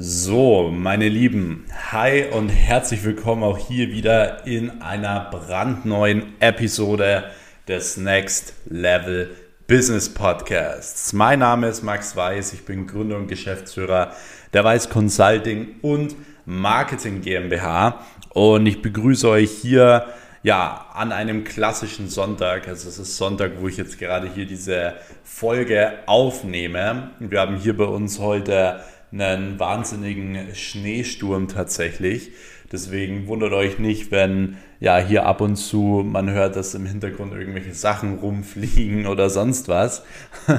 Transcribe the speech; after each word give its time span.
So, 0.00 0.70
meine 0.72 1.08
Lieben, 1.08 1.64
hi 1.90 2.26
und 2.30 2.50
herzlich 2.50 3.02
willkommen 3.02 3.42
auch 3.42 3.58
hier 3.58 3.90
wieder 3.90 4.46
in 4.46 4.80
einer 4.80 5.28
brandneuen 5.28 6.34
Episode 6.38 7.24
des 7.66 7.96
Next 7.96 8.54
Level 8.66 9.28
Business 9.66 10.08
Podcasts. 10.08 11.12
Mein 11.14 11.40
Name 11.40 11.66
ist 11.66 11.82
Max 11.82 12.14
Weiß, 12.14 12.52
ich 12.52 12.64
bin 12.64 12.86
Gründer 12.86 13.16
und 13.16 13.26
Geschäftsführer 13.26 14.12
der 14.52 14.62
Weiß 14.62 14.88
Consulting 14.88 15.80
und 15.82 16.14
Marketing 16.46 17.20
GmbH 17.20 18.06
und 18.28 18.66
ich 18.66 18.80
begrüße 18.80 19.28
euch 19.28 19.50
hier 19.50 20.06
ja, 20.44 20.86
an 20.94 21.10
einem 21.10 21.42
klassischen 21.42 22.08
Sonntag, 22.08 22.68
also 22.68 22.88
es 22.88 23.00
ist 23.00 23.16
Sonntag, 23.16 23.54
wo 23.58 23.66
ich 23.66 23.76
jetzt 23.76 23.98
gerade 23.98 24.30
hier 24.32 24.46
diese 24.46 24.94
Folge 25.24 25.94
aufnehme. 26.06 27.10
Wir 27.18 27.40
haben 27.40 27.56
hier 27.56 27.76
bei 27.76 27.86
uns 27.86 28.20
heute 28.20 28.78
einen 29.12 29.58
wahnsinnigen 29.58 30.54
Schneesturm 30.54 31.48
tatsächlich. 31.48 32.32
Deswegen 32.70 33.26
wundert 33.26 33.52
euch 33.52 33.78
nicht, 33.78 34.10
wenn 34.10 34.58
ja 34.78 34.98
hier 34.98 35.24
ab 35.24 35.40
und 35.40 35.56
zu 35.56 36.02
man 36.04 36.30
hört, 36.30 36.54
dass 36.54 36.74
im 36.74 36.84
Hintergrund 36.84 37.32
irgendwelche 37.32 37.72
Sachen 37.72 38.18
rumfliegen 38.18 39.06
oder 39.06 39.30
sonst 39.30 39.68
was. 39.68 40.02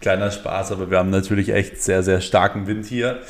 Kleiner 0.00 0.30
Spaß, 0.30 0.72
aber 0.72 0.90
wir 0.90 0.98
haben 0.98 1.10
natürlich 1.10 1.50
echt 1.50 1.82
sehr, 1.82 2.02
sehr 2.02 2.22
starken 2.22 2.66
Wind 2.66 2.86
hier. 2.86 3.20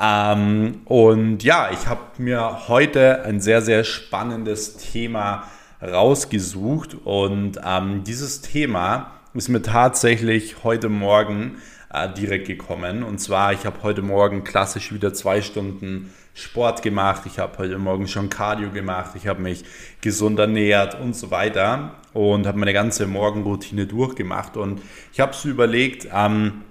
Ähm, 0.00 0.82
und 0.84 1.42
ja, 1.42 1.70
ich 1.72 1.88
habe 1.88 2.00
mir 2.18 2.68
heute 2.68 3.24
ein 3.24 3.40
sehr, 3.40 3.62
sehr 3.62 3.82
spannendes 3.82 4.76
Thema 4.76 5.44
rausgesucht 5.82 6.96
und 7.04 7.58
ähm, 7.64 8.04
dieses 8.04 8.42
Thema 8.42 9.10
ist 9.34 9.48
mir 9.48 9.62
tatsächlich 9.62 10.64
heute 10.64 10.88
Morgen 10.88 11.56
äh, 11.92 12.08
direkt 12.12 12.46
gekommen. 12.46 13.02
Und 13.02 13.18
zwar, 13.18 13.52
ich 13.52 13.64
habe 13.64 13.82
heute 13.82 14.02
Morgen 14.02 14.44
klassisch 14.44 14.92
wieder 14.92 15.14
zwei 15.14 15.42
Stunden 15.42 16.12
Sport 16.34 16.82
gemacht, 16.82 17.22
ich 17.24 17.38
habe 17.38 17.56
heute 17.56 17.78
Morgen 17.78 18.08
schon 18.08 18.28
Cardio 18.28 18.70
gemacht, 18.70 19.12
ich 19.14 19.26
habe 19.26 19.40
mich 19.40 19.64
gesund 20.02 20.38
ernährt 20.38 21.00
und 21.00 21.16
so 21.16 21.30
weiter 21.30 21.94
und 22.12 22.46
habe 22.46 22.58
meine 22.58 22.74
ganze 22.74 23.06
Morgenroutine 23.06 23.86
durchgemacht. 23.86 24.58
Und 24.58 24.82
ich 25.14 25.20
habe 25.20 25.34
so 25.34 25.48
überlegt, 25.48 26.08
ähm, 26.12 26.62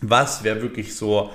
was 0.00 0.44
wäre 0.44 0.62
wirklich 0.62 0.94
so 0.94 1.30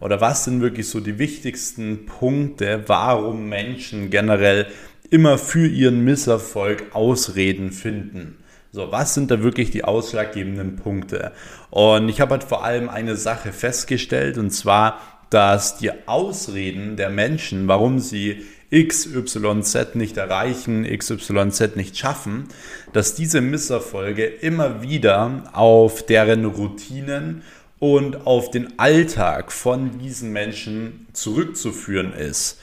oder 0.00 0.20
was 0.20 0.44
sind 0.44 0.60
wirklich 0.60 0.88
so 0.88 1.00
die 1.00 1.18
wichtigsten 1.18 2.06
Punkte, 2.06 2.84
warum 2.86 3.48
Menschen 3.48 4.10
generell 4.10 4.66
immer 5.10 5.38
für 5.38 5.66
ihren 5.66 6.04
Misserfolg 6.04 6.94
Ausreden 6.94 7.72
finden. 7.72 8.37
So, 8.70 8.92
was 8.92 9.14
sind 9.14 9.30
da 9.30 9.42
wirklich 9.42 9.70
die 9.70 9.84
ausschlaggebenden 9.84 10.76
Punkte? 10.76 11.32
Und 11.70 12.10
ich 12.10 12.20
habe 12.20 12.32
halt 12.32 12.44
vor 12.44 12.64
allem 12.64 12.90
eine 12.90 13.16
Sache 13.16 13.52
festgestellt, 13.52 14.36
und 14.36 14.50
zwar, 14.50 15.00
dass 15.30 15.78
die 15.78 15.90
Ausreden 16.06 16.96
der 16.96 17.08
Menschen, 17.08 17.66
warum 17.66 17.98
sie 17.98 18.44
XYZ 18.70 19.94
nicht 19.94 20.18
erreichen, 20.18 20.84
XYZ 20.84 21.76
nicht 21.76 21.96
schaffen, 21.96 22.48
dass 22.92 23.14
diese 23.14 23.40
Misserfolge 23.40 24.26
immer 24.26 24.82
wieder 24.82 25.44
auf 25.54 26.04
deren 26.04 26.44
Routinen 26.44 27.42
und 27.78 28.26
auf 28.26 28.50
den 28.50 28.78
Alltag 28.78 29.50
von 29.50 29.98
diesen 29.98 30.32
Menschen 30.32 31.06
zurückzuführen 31.14 32.12
ist. 32.12 32.58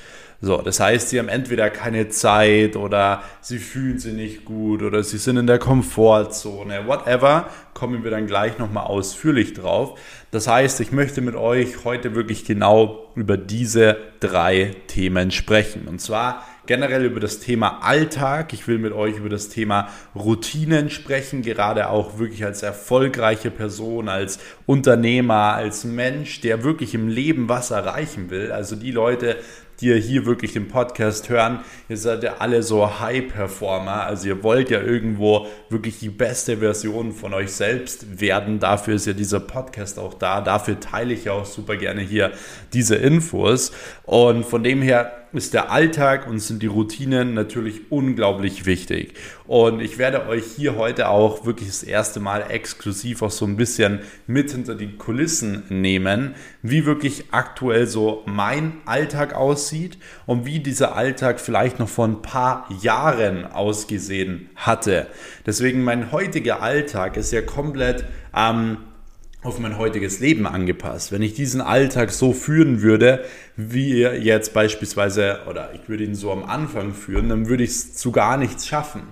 So, 0.45 0.57
das 0.57 0.79
heißt, 0.79 1.09
sie 1.09 1.17
haben 1.17 1.27
entweder 1.27 1.71
keine 1.71 2.09
Zeit 2.09 2.75
oder 2.75 3.23
sie 3.41 3.57
fühlen 3.57 3.97
sich 3.97 4.13
nicht 4.13 4.45
gut 4.45 4.83
oder 4.83 5.01
sie 5.01 5.17
sind 5.17 5.37
in 5.37 5.47
der 5.47 5.57
Komfortzone, 5.57 6.85
whatever, 6.85 7.49
kommen 7.73 8.03
wir 8.03 8.11
dann 8.11 8.27
gleich 8.27 8.59
nochmal 8.59 8.85
ausführlich 8.85 9.53
drauf. 9.53 9.99
Das 10.29 10.47
heißt, 10.47 10.81
ich 10.81 10.91
möchte 10.91 11.21
mit 11.21 11.33
euch 11.33 11.83
heute 11.83 12.13
wirklich 12.13 12.45
genau 12.45 13.11
über 13.15 13.37
diese 13.37 13.97
drei 14.19 14.75
Themen 14.85 15.31
sprechen. 15.31 15.87
Und 15.87 15.99
zwar 15.99 16.45
generell 16.65 17.05
über 17.05 17.19
das 17.19 17.39
Thema 17.39 17.79
Alltag. 17.83 18.53
Ich 18.53 18.67
will 18.67 18.77
mit 18.77 18.93
euch 18.93 19.17
über 19.17 19.29
das 19.29 19.49
Thema 19.49 19.89
Routinen 20.15 20.89
sprechen, 20.89 21.41
gerade 21.41 21.89
auch 21.89 22.17
wirklich 22.17 22.43
als 22.45 22.63
erfolgreiche 22.63 23.51
Person, 23.51 24.09
als 24.09 24.39
Unternehmer, 24.65 25.53
als 25.53 25.83
Mensch, 25.83 26.41
der 26.41 26.63
wirklich 26.63 26.93
im 26.93 27.07
Leben 27.07 27.49
was 27.49 27.71
erreichen 27.71 28.29
will. 28.29 28.51
Also 28.51 28.75
die 28.75 28.91
Leute, 28.91 29.37
die 29.81 29.87
ihr 29.87 29.97
hier 29.97 30.25
wirklich 30.25 30.53
den 30.53 30.67
Podcast 30.67 31.29
hören, 31.29 31.59
ihr 31.89 31.97
seid 31.97 32.23
ja 32.23 32.35
alle 32.39 32.63
so 32.63 32.99
High-Performer. 32.99 34.03
Also 34.05 34.27
ihr 34.27 34.43
wollt 34.43 34.69
ja 34.69 34.81
irgendwo 34.81 35.47
wirklich 35.69 35.99
die 35.99 36.09
beste 36.09 36.57
Version 36.57 37.11
von 37.11 37.33
euch 37.33 37.51
selbst 37.51 38.19
werden. 38.19 38.59
Dafür 38.59 38.95
ist 38.95 39.07
ja 39.07 39.13
dieser 39.13 39.39
Podcast 39.39 39.99
auch 39.99 40.13
da. 40.13 40.41
Dafür 40.41 40.79
teile 40.79 41.13
ich 41.13 41.25
ja 41.25 41.33
auch 41.33 41.45
super 41.45 41.77
gerne 41.77 42.01
hier 42.01 42.31
diese 42.73 42.95
Infos. 42.95 43.71
Und 44.03 44.45
von 44.45 44.63
dem 44.63 44.81
her 44.81 45.24
ist 45.35 45.53
der 45.53 45.71
Alltag 45.71 46.27
und 46.27 46.39
sind 46.39 46.63
die 46.63 46.67
Routinen 46.67 47.33
natürlich 47.33 47.91
unglaublich 47.91 48.65
wichtig. 48.65 49.13
Und 49.47 49.81
ich 49.81 49.97
werde 49.97 50.27
euch 50.27 50.45
hier 50.45 50.75
heute 50.75 51.09
auch 51.09 51.45
wirklich 51.45 51.67
das 51.67 51.83
erste 51.83 52.19
Mal 52.19 52.45
exklusiv 52.49 53.21
auch 53.21 53.31
so 53.31 53.45
ein 53.45 53.57
bisschen 53.57 53.99
mit 54.27 54.51
hinter 54.51 54.75
die 54.75 54.97
Kulissen 54.97 55.63
nehmen, 55.69 56.35
wie 56.61 56.85
wirklich 56.85 57.25
aktuell 57.31 57.87
so 57.87 58.23
mein 58.25 58.73
Alltag 58.85 59.35
aussieht 59.35 59.97
und 60.25 60.45
wie 60.45 60.59
dieser 60.59 60.95
Alltag 60.95 61.39
vielleicht 61.39 61.79
noch 61.79 61.89
vor 61.89 62.07
ein 62.07 62.21
paar 62.21 62.67
Jahren 62.81 63.45
ausgesehen 63.45 64.49
hatte. 64.55 65.07
Deswegen 65.45 65.83
mein 65.83 66.11
heutiger 66.11 66.61
Alltag 66.61 67.17
ist 67.17 67.31
ja 67.31 67.41
komplett 67.41 68.05
ähm, 68.35 68.77
auf 69.45 69.59
mein 69.59 69.77
heutiges 69.77 70.19
Leben 70.19 70.47
angepasst. 70.47 71.11
Wenn 71.11 71.21
ich 71.21 71.35
diesen 71.35 71.61
Alltag 71.61 72.11
so 72.11 72.33
führen 72.33 72.81
würde, 72.81 73.23
wie 73.55 74.01
jetzt 74.01 74.53
beispielsweise, 74.53 75.41
oder 75.47 75.69
ich 75.73 75.87
würde 75.87 76.03
ihn 76.03 76.15
so 76.15 76.31
am 76.31 76.43
Anfang 76.43 76.93
führen, 76.93 77.29
dann 77.29 77.47
würde 77.47 77.63
ich 77.63 77.69
es 77.69 77.93
zu 77.95 78.11
gar 78.11 78.37
nichts 78.37 78.67
schaffen. 78.67 79.03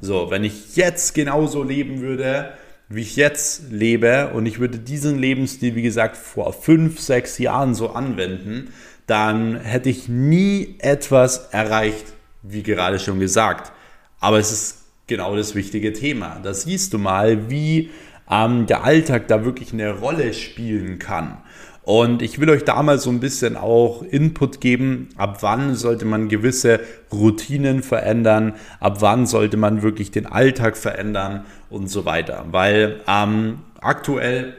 So, 0.00 0.30
wenn 0.30 0.44
ich 0.44 0.76
jetzt 0.76 1.14
genauso 1.14 1.62
leben 1.62 2.00
würde, 2.00 2.54
wie 2.88 3.02
ich 3.02 3.16
jetzt 3.16 3.70
lebe, 3.70 4.30
und 4.34 4.46
ich 4.46 4.58
würde 4.58 4.78
diesen 4.78 5.18
Lebensstil, 5.18 5.74
wie 5.74 5.82
gesagt, 5.82 6.16
vor 6.16 6.52
fünf, 6.52 6.98
sechs 6.98 7.38
Jahren 7.38 7.74
so 7.74 7.90
anwenden, 7.90 8.72
dann 9.06 9.56
hätte 9.56 9.90
ich 9.90 10.08
nie 10.08 10.76
etwas 10.78 11.48
erreicht, 11.50 12.14
wie 12.42 12.62
gerade 12.62 12.98
schon 12.98 13.20
gesagt. 13.20 13.72
Aber 14.20 14.38
es 14.38 14.52
ist 14.52 14.78
genau 15.06 15.36
das 15.36 15.54
wichtige 15.54 15.92
Thema. 15.92 16.40
Da 16.42 16.54
siehst 16.54 16.94
du 16.94 16.98
mal, 16.98 17.50
wie 17.50 17.90
ähm, 18.30 18.66
der 18.66 18.84
Alltag 18.84 19.28
da 19.28 19.44
wirklich 19.44 19.72
eine 19.72 19.98
Rolle 19.98 20.32
spielen 20.34 20.98
kann. 20.98 21.38
Und 21.84 22.22
ich 22.22 22.38
will 22.38 22.48
euch 22.48 22.64
da 22.64 22.80
mal 22.82 22.98
so 22.98 23.10
ein 23.10 23.18
bisschen 23.18 23.56
auch 23.56 24.02
Input 24.02 24.60
geben, 24.60 25.08
ab 25.16 25.38
wann 25.40 25.74
sollte 25.74 26.04
man 26.04 26.28
gewisse 26.28 26.78
Routinen 27.12 27.82
verändern, 27.82 28.54
ab 28.78 28.98
wann 29.00 29.26
sollte 29.26 29.56
man 29.56 29.82
wirklich 29.82 30.12
den 30.12 30.26
Alltag 30.26 30.76
verändern 30.76 31.44
und 31.70 31.88
so 31.88 32.04
weiter. 32.04 32.46
Weil 32.52 33.00
ähm, 33.08 33.58
aktuell 33.80 34.54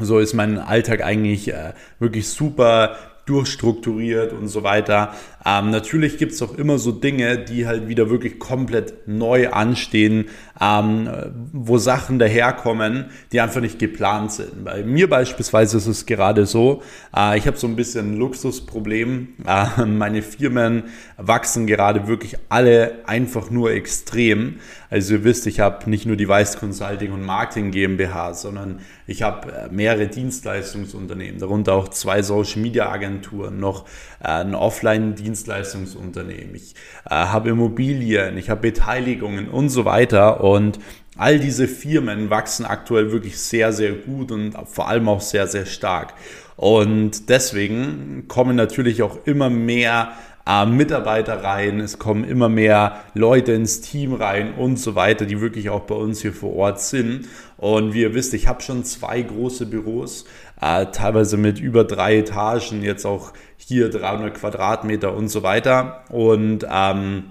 so 0.00 0.18
ist 0.18 0.34
mein 0.34 0.58
Alltag 0.58 1.04
eigentlich 1.04 1.52
äh, 1.52 1.74
wirklich 1.98 2.28
super 2.28 2.96
durchstrukturiert 3.26 4.32
und 4.32 4.48
so 4.48 4.64
weiter. 4.64 5.14
Ähm, 5.44 5.70
natürlich 5.70 6.18
gibt 6.18 6.32
es 6.32 6.42
auch 6.42 6.54
immer 6.54 6.78
so 6.78 6.92
Dinge, 6.92 7.38
die 7.38 7.66
halt 7.66 7.88
wieder 7.88 8.10
wirklich 8.10 8.38
komplett 8.38 9.08
neu 9.08 9.50
anstehen, 9.50 10.26
ähm, 10.60 11.08
wo 11.52 11.78
Sachen 11.78 12.18
daherkommen, 12.18 13.06
die 13.32 13.40
einfach 13.40 13.60
nicht 13.60 13.78
geplant 13.78 14.32
sind. 14.32 14.64
Bei 14.64 14.82
mir 14.82 15.08
beispielsweise 15.08 15.78
ist 15.78 15.86
es 15.86 16.04
gerade 16.04 16.44
so, 16.44 16.82
äh, 17.16 17.38
ich 17.38 17.46
habe 17.46 17.56
so 17.56 17.66
ein 17.66 17.76
bisschen 17.76 18.12
ein 18.12 18.16
Luxusproblem. 18.18 19.28
Äh, 19.46 19.86
meine 19.86 20.22
Firmen 20.22 20.84
wachsen 21.16 21.66
gerade 21.66 22.06
wirklich 22.06 22.36
alle 22.50 22.98
einfach 23.06 23.50
nur 23.50 23.70
extrem. 23.72 24.56
Also 24.90 25.14
ihr 25.14 25.24
wisst, 25.24 25.46
ich 25.46 25.60
habe 25.60 25.88
nicht 25.88 26.04
nur 26.04 26.16
die 26.16 26.28
Weiß 26.28 26.58
Consulting 26.58 27.12
und 27.12 27.22
Marketing 27.24 27.70
GmbH, 27.70 28.34
sondern 28.34 28.80
ich 29.06 29.22
habe 29.22 29.52
äh, 29.52 29.68
mehrere 29.70 30.08
Dienstleistungsunternehmen, 30.08 31.40
darunter 31.40 31.74
auch 31.74 31.88
zwei 31.88 32.22
Social 32.22 32.60
Media 32.60 32.90
Agenturen, 32.90 33.58
noch 33.60 33.86
äh, 34.20 34.28
ein 34.28 34.54
Offline-Dienst 34.54 35.29
Dienstleistungsunternehmen, 35.30 36.54
ich 36.56 36.74
äh, 37.06 37.14
habe 37.14 37.50
Immobilien, 37.50 38.36
ich 38.36 38.50
habe 38.50 38.62
Beteiligungen 38.62 39.48
und 39.48 39.68
so 39.68 39.84
weiter. 39.84 40.42
Und 40.42 40.80
all 41.16 41.38
diese 41.38 41.68
Firmen 41.68 42.30
wachsen 42.30 42.66
aktuell 42.66 43.12
wirklich 43.12 43.38
sehr, 43.38 43.72
sehr 43.72 43.92
gut 43.92 44.32
und 44.32 44.54
vor 44.66 44.88
allem 44.88 45.08
auch 45.08 45.20
sehr, 45.20 45.46
sehr 45.46 45.66
stark. 45.66 46.14
Und 46.56 47.28
deswegen 47.28 48.24
kommen 48.26 48.56
natürlich 48.56 49.02
auch 49.02 49.18
immer 49.24 49.48
mehr 49.50 50.12
äh, 50.50 50.66
Mitarbeiter 50.66 51.44
rein, 51.44 51.80
es 51.80 51.98
kommen 51.98 52.24
immer 52.24 52.48
mehr 52.48 53.04
Leute 53.14 53.52
ins 53.52 53.80
Team 53.80 54.14
rein 54.14 54.54
und 54.54 54.78
so 54.78 54.94
weiter, 54.94 55.24
die 55.26 55.40
wirklich 55.40 55.70
auch 55.70 55.82
bei 55.82 55.94
uns 55.94 56.22
hier 56.22 56.32
vor 56.32 56.54
Ort 56.56 56.80
sind. 56.80 57.28
Und 57.56 57.94
wie 57.94 58.02
ihr 58.02 58.14
wisst, 58.14 58.34
ich 58.34 58.48
habe 58.48 58.62
schon 58.62 58.84
zwei 58.84 59.22
große 59.22 59.66
Büros, 59.66 60.24
äh, 60.60 60.86
teilweise 60.86 61.36
mit 61.36 61.60
über 61.60 61.84
drei 61.84 62.18
Etagen, 62.18 62.82
jetzt 62.82 63.04
auch 63.04 63.32
hier 63.56 63.90
300 63.90 64.34
Quadratmeter 64.34 65.14
und 65.14 65.28
so 65.28 65.42
weiter. 65.42 66.04
Und 66.08 66.66
ähm, 66.70 67.24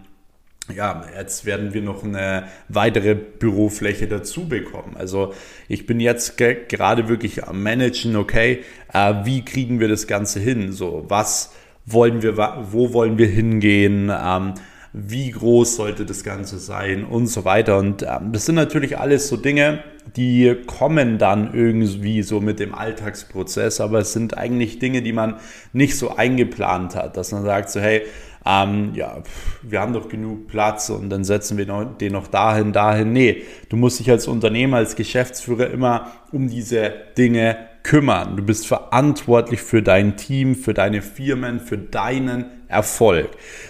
ja, 0.73 1.03
jetzt 1.17 1.45
werden 1.45 1.73
wir 1.73 1.81
noch 1.81 2.03
eine 2.03 2.47
weitere 2.67 3.15
Bürofläche 3.15 4.07
dazu 4.07 4.47
bekommen. 4.47 4.95
Also 4.97 5.33
ich 5.67 5.85
bin 5.87 5.99
jetzt 5.99 6.37
gerade 6.37 7.09
wirklich 7.09 7.45
am 7.45 7.63
Managen, 7.63 8.15
okay, 8.15 8.63
äh, 8.93 9.13
wie 9.23 9.43
kriegen 9.43 9.79
wir 9.79 9.87
das 9.87 10.07
Ganze 10.07 10.39
hin? 10.39 10.71
So, 10.71 11.05
was 11.07 11.53
wollen 11.91 12.21
wir, 12.21 12.37
wo 12.71 12.93
wollen 12.93 13.17
wir 13.17 13.27
hingehen? 13.27 14.11
Ähm, 14.11 14.53
wie 14.91 15.29
groß 15.29 15.75
sollte 15.75 16.05
das 16.05 16.23
Ganze 16.23 16.57
sein 16.57 17.05
und 17.05 17.27
so 17.27 17.45
weiter. 17.45 17.77
Und 17.77 18.03
ähm, 18.03 18.31
das 18.31 18.45
sind 18.45 18.55
natürlich 18.55 18.97
alles 18.97 19.27
so 19.27 19.37
Dinge, 19.37 19.83
die 20.15 20.55
kommen 20.65 21.19
dann 21.19 21.53
irgendwie 21.53 22.23
so 22.23 22.41
mit 22.41 22.59
dem 22.59 22.73
Alltagsprozess, 22.73 23.81
aber 23.81 23.99
es 23.99 24.13
sind 24.13 24.37
eigentlich 24.37 24.79
Dinge, 24.79 25.03
die 25.03 25.13
man 25.13 25.35
nicht 25.73 25.97
so 25.97 26.15
eingeplant 26.15 26.95
hat, 26.95 27.17
dass 27.17 27.31
man 27.31 27.43
sagt 27.43 27.69
so, 27.69 27.79
hey, 27.79 28.01
ähm, 28.45 28.93
ja, 28.95 29.21
wir 29.61 29.79
haben 29.79 29.93
doch 29.93 30.09
genug 30.09 30.47
Platz 30.47 30.89
und 30.89 31.09
dann 31.09 31.23
setzen 31.23 31.57
wir 31.57 31.65
den 31.65 32.13
noch 32.13 32.27
dahin, 32.27 32.73
dahin. 32.73 33.13
Nee, 33.13 33.43
du 33.67 33.75
musst 33.75 33.99
dich 33.99 34.09
als 34.09 34.27
Unternehmer, 34.27 34.77
als 34.77 34.95
Geschäftsführer 34.95 35.69
immer 35.69 36.11
um 36.31 36.49
diese 36.49 36.91
Dinge 37.17 37.68
kümmern. 37.83 38.37
Du 38.37 38.43
bist 38.43 38.67
verantwortlich 38.67 39.61
für 39.61 39.81
dein 39.81 40.17
Team, 40.17 40.55
für 40.55 40.73
deine 40.73 41.01
Firmen, 41.01 41.59
für 41.59 41.77
deinen 41.77 42.45
Erfolg. 42.67 43.29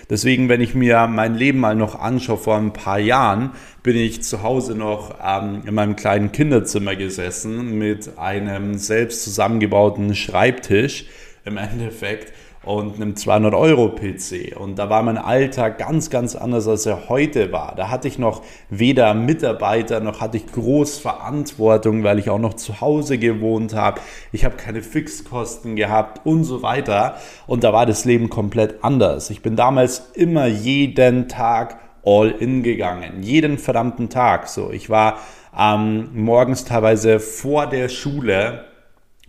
Deswegen, 0.10 0.50
wenn 0.50 0.62
ich 0.62 0.76
mir 0.76 1.08
mein 1.08 1.36
Leben 1.36 1.60
mal 1.60 1.76
noch 1.76 2.00
anschaue, 2.00 2.38
vor 2.38 2.58
ein 2.58 2.74
paar 2.74 3.00
Jahren 3.00 3.52
bin 3.82 3.96
ich 3.96 4.24
zu 4.24 4.44
Hause 4.44 4.76
noch 4.76 5.16
ähm, 5.26 5.62
in 5.66 5.74
meinem 5.74 5.96
kleinen 5.96 6.32
Kinderzimmer 6.32 6.96
gesessen 6.96 7.78
mit 7.78 8.18
einem 8.18 8.78
selbst 8.78 9.24
zusammengebauten 9.24 10.16
Schreibtisch 10.16 11.06
im 11.46 11.58
Endeffekt 11.58 12.34
und 12.64 12.96
einem 12.96 13.14
200-Euro-PC. 13.14 14.58
Und 14.58 14.78
da 14.78 14.90
war 14.90 15.02
mein 15.02 15.18
Alltag 15.18 15.78
ganz, 15.78 16.10
ganz 16.10 16.36
anders, 16.36 16.68
als 16.68 16.86
er 16.86 17.08
heute 17.10 17.52
war. 17.52 17.74
Da 17.76 17.90
hatte 17.90 18.08
ich 18.08 18.20
noch 18.20 18.42
weder 18.70 19.14
Mitarbeiter, 19.14 20.00
noch 20.02 20.20
hatte 20.20 20.38
ich 20.38 20.52
groß 20.52 21.00
Verantwortung, 21.00 22.04
weil 22.04 22.20
ich 22.20 22.30
auch 22.30 22.40
noch 22.40 22.56
zu 22.56 22.82
Hause 22.82 23.18
gewohnt 23.18 23.74
habe. 23.74 24.02
Ich 24.32 24.44
habe 24.44 24.58
keine 24.58 24.82
Fixkosten 24.82 25.76
gehabt 25.76 26.26
und 26.26 26.44
so 26.44 26.62
weiter. 26.62 27.16
Und 27.48 27.64
da 27.64 27.72
war 27.72 27.86
das 27.86 28.06
Leben 28.06 28.30
komplett 28.30 28.84
anders. 28.84 29.30
Ich 29.30 29.42
bin 29.42 29.56
damals 29.56 30.12
immer 30.14 30.46
jeden 30.48 31.30
Tag 31.30 31.80
all 32.06 32.30
in 32.30 32.64
gegangen. 32.64 33.24
Jeden 33.24 33.58
verdammten 33.58 34.10
Tag. 34.10 34.48
So, 34.48 34.72
ich 34.72 34.90
war 34.90 35.20
ähm, 35.58 36.10
morgens 36.14 36.66
teilweise 36.66 37.20
vor 37.20 37.68
der 37.68 37.90
Schule 37.90 38.66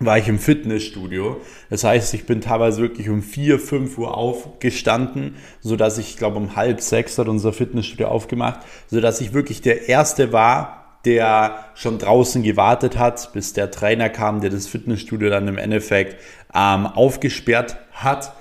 war 0.01 0.17
ich 0.17 0.29
im 0.29 0.39
Fitnessstudio. 0.39 1.43
Das 1.69 1.85
heißt, 1.85 2.15
ich 2.15 2.25
bin 2.25 2.41
teilweise 2.41 2.81
wirklich 2.81 3.11
um 3.11 3.23
4, 3.23 3.59
5 3.59 3.99
Uhr 3.99 4.17
aufgestanden, 4.17 5.37
so 5.61 5.77
dass 5.77 5.99
ich, 5.99 6.17
glaube 6.17 6.39
um 6.39 6.57
halb 6.57 6.81
sechs 6.81 7.19
hat 7.19 7.29
unser 7.29 7.53
Fitnessstudio 7.53 8.09
aufgemacht, 8.09 8.61
so 8.89 9.01
dass 9.01 9.21
ich 9.21 9.35
wirklich 9.35 9.61
der 9.61 9.89
Erste 9.89 10.33
war, 10.33 10.99
der 11.05 11.67
schon 11.75 11.99
draußen 11.99 12.43
gewartet 12.43 12.99
hat, 12.99 13.33
bis 13.35 13.53
der 13.53 13.71
Trainer 13.71 14.09
kam, 14.09 14.41
der 14.41 14.51
das 14.51 14.67
Fitnessstudio 14.67 15.29
dann 15.29 15.49
im 15.49 15.59
Endeffekt 15.59 16.17
ähm, 16.55 16.87
aufgesperrt 16.87 17.77
hat. 17.93 18.33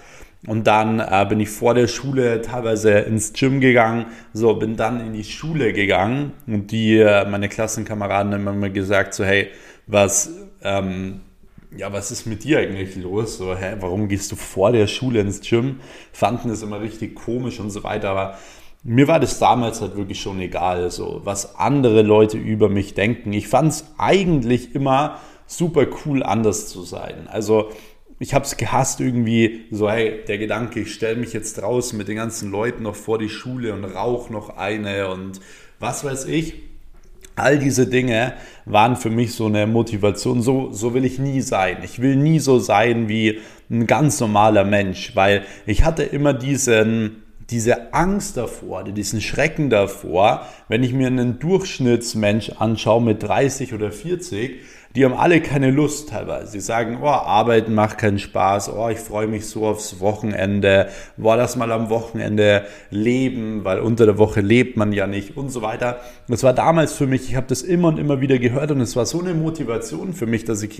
Und 0.47 0.67
dann 0.67 1.01
äh, 1.01 1.25
bin 1.27 1.41
ich 1.41 1.49
vor 1.49 1.73
der 1.73 1.87
Schule 1.87 2.41
teilweise 2.41 2.91
ins 2.91 3.33
Gym 3.33 3.59
gegangen, 3.59 4.05
so 4.31 4.53
bin 4.53 4.77
dann 4.77 5.05
in 5.05 5.11
die 5.11 5.25
Schule 5.25 5.73
gegangen 5.73 6.31
und 6.47 6.71
die 6.71 6.97
äh, 6.97 7.27
meine 7.27 7.49
Klassenkameraden 7.49 8.33
haben 8.33 8.47
immer 8.47 8.69
gesagt 8.69 9.13
so 9.13 9.25
hey 9.25 9.49
was 9.85 10.31
ähm, 10.63 11.19
ja, 11.77 11.93
was 11.93 12.11
ist 12.11 12.25
mit 12.25 12.43
dir 12.43 12.59
eigentlich 12.59 12.95
los? 12.95 13.37
So, 13.37 13.55
hä, 13.55 13.75
warum 13.79 14.07
gehst 14.07 14.31
du 14.31 14.35
vor 14.35 14.71
der 14.71 14.87
Schule 14.87 15.21
ins 15.21 15.41
Gym? 15.41 15.79
Fanden 16.11 16.49
das 16.49 16.61
immer 16.61 16.81
richtig 16.81 17.15
komisch 17.15 17.59
und 17.59 17.69
so 17.69 17.83
weiter, 17.83 18.09
aber 18.09 18.37
mir 18.83 19.07
war 19.07 19.19
das 19.19 19.39
damals 19.39 19.81
halt 19.81 19.95
wirklich 19.95 20.21
schon 20.21 20.39
egal, 20.39 20.89
so 20.89 21.21
was 21.23 21.57
andere 21.57 22.01
Leute 22.01 22.37
über 22.37 22.69
mich 22.69 22.93
denken. 22.93 23.33
Ich 23.33 23.47
fand 23.47 23.73
es 23.73 23.85
eigentlich 23.97 24.73
immer 24.73 25.19
super 25.45 25.85
cool, 26.05 26.23
anders 26.23 26.67
zu 26.69 26.83
sein. 26.83 27.27
Also 27.27 27.69
ich 28.19 28.33
habe 28.33 28.45
es 28.45 28.57
gehasst 28.57 28.99
irgendwie, 28.99 29.65
so 29.71 29.89
hey, 29.89 30.23
der 30.27 30.37
Gedanke, 30.37 30.81
ich 30.81 30.93
stelle 30.93 31.17
mich 31.17 31.33
jetzt 31.33 31.61
draußen 31.61 31.97
mit 31.97 32.07
den 32.07 32.15
ganzen 32.15 32.51
Leuten 32.51 32.83
noch 32.83 32.95
vor 32.95 33.17
die 33.17 33.29
Schule 33.29 33.73
und 33.73 33.83
rauche 33.83 34.31
noch 34.31 34.57
eine 34.57 35.09
und 35.09 35.39
was 35.79 36.03
weiß 36.03 36.25
ich. 36.25 36.68
All 37.39 37.59
diese 37.59 37.87
Dinge 37.87 38.33
waren 38.65 38.95
für 38.95 39.09
mich 39.09 39.33
so 39.33 39.47
eine 39.47 39.67
Motivation. 39.67 40.41
So, 40.41 40.71
so 40.71 40.93
will 40.93 41.05
ich 41.05 41.19
nie 41.19 41.41
sein. 41.41 41.77
Ich 41.83 42.01
will 42.01 42.15
nie 42.15 42.39
so 42.39 42.59
sein 42.59 43.09
wie 43.09 43.39
ein 43.69 43.87
ganz 43.87 44.19
normaler 44.19 44.63
Mensch, 44.63 45.15
weil 45.15 45.43
ich 45.65 45.83
hatte 45.83 46.03
immer 46.03 46.33
diesen, 46.33 47.23
diese 47.49 47.93
Angst 47.93 48.37
davor, 48.37 48.83
diesen 48.83 49.21
Schrecken 49.21 49.69
davor, 49.69 50.45
wenn 50.67 50.83
ich 50.83 50.93
mir 50.93 51.07
einen 51.07 51.39
Durchschnittsmensch 51.39 52.51
anschaue 52.57 53.01
mit 53.01 53.23
30 53.23 53.73
oder 53.73 53.91
40, 53.91 54.61
die 54.95 55.05
haben 55.05 55.13
alle 55.13 55.41
keine 55.41 55.69
Lust 55.69 56.09
teilweise. 56.09 56.51
Sie 56.51 56.59
sagen, 56.59 56.99
oh, 57.01 57.07
Arbeiten 57.07 57.73
macht 57.73 57.99
keinen 57.99 58.19
Spaß, 58.19 58.71
oh, 58.73 58.89
ich 58.89 58.97
freue 58.97 59.27
mich 59.27 59.45
so 59.47 59.67
aufs 59.67 59.99
Wochenende, 59.99 60.89
boah, 61.15 61.35
lass 61.35 61.55
mal 61.55 61.71
am 61.71 61.89
Wochenende 61.89 62.65
leben, 62.89 63.63
weil 63.63 63.79
unter 63.79 64.05
der 64.05 64.17
Woche 64.17 64.41
lebt 64.41 64.77
man 64.77 64.91
ja 64.91 65.05
nicht 65.05 65.37
und 65.37 65.49
so 65.49 65.61
weiter. 65.61 65.99
Das 66.27 66.43
war 66.43 66.53
damals 66.53 66.93
für 66.93 67.07
mich, 67.07 67.29
ich 67.29 67.35
habe 67.35 67.47
das 67.47 67.61
immer 67.61 67.89
und 67.89 67.99
immer 67.99 68.21
wieder 68.21 68.39
gehört 68.39 68.71
und 68.71 68.81
es 68.81 68.95
war 68.95 69.05
so 69.05 69.19
eine 69.19 69.33
Motivation 69.33 70.13
für 70.13 70.25
mich, 70.25 70.45
dass 70.45 70.63
ich 70.63 70.77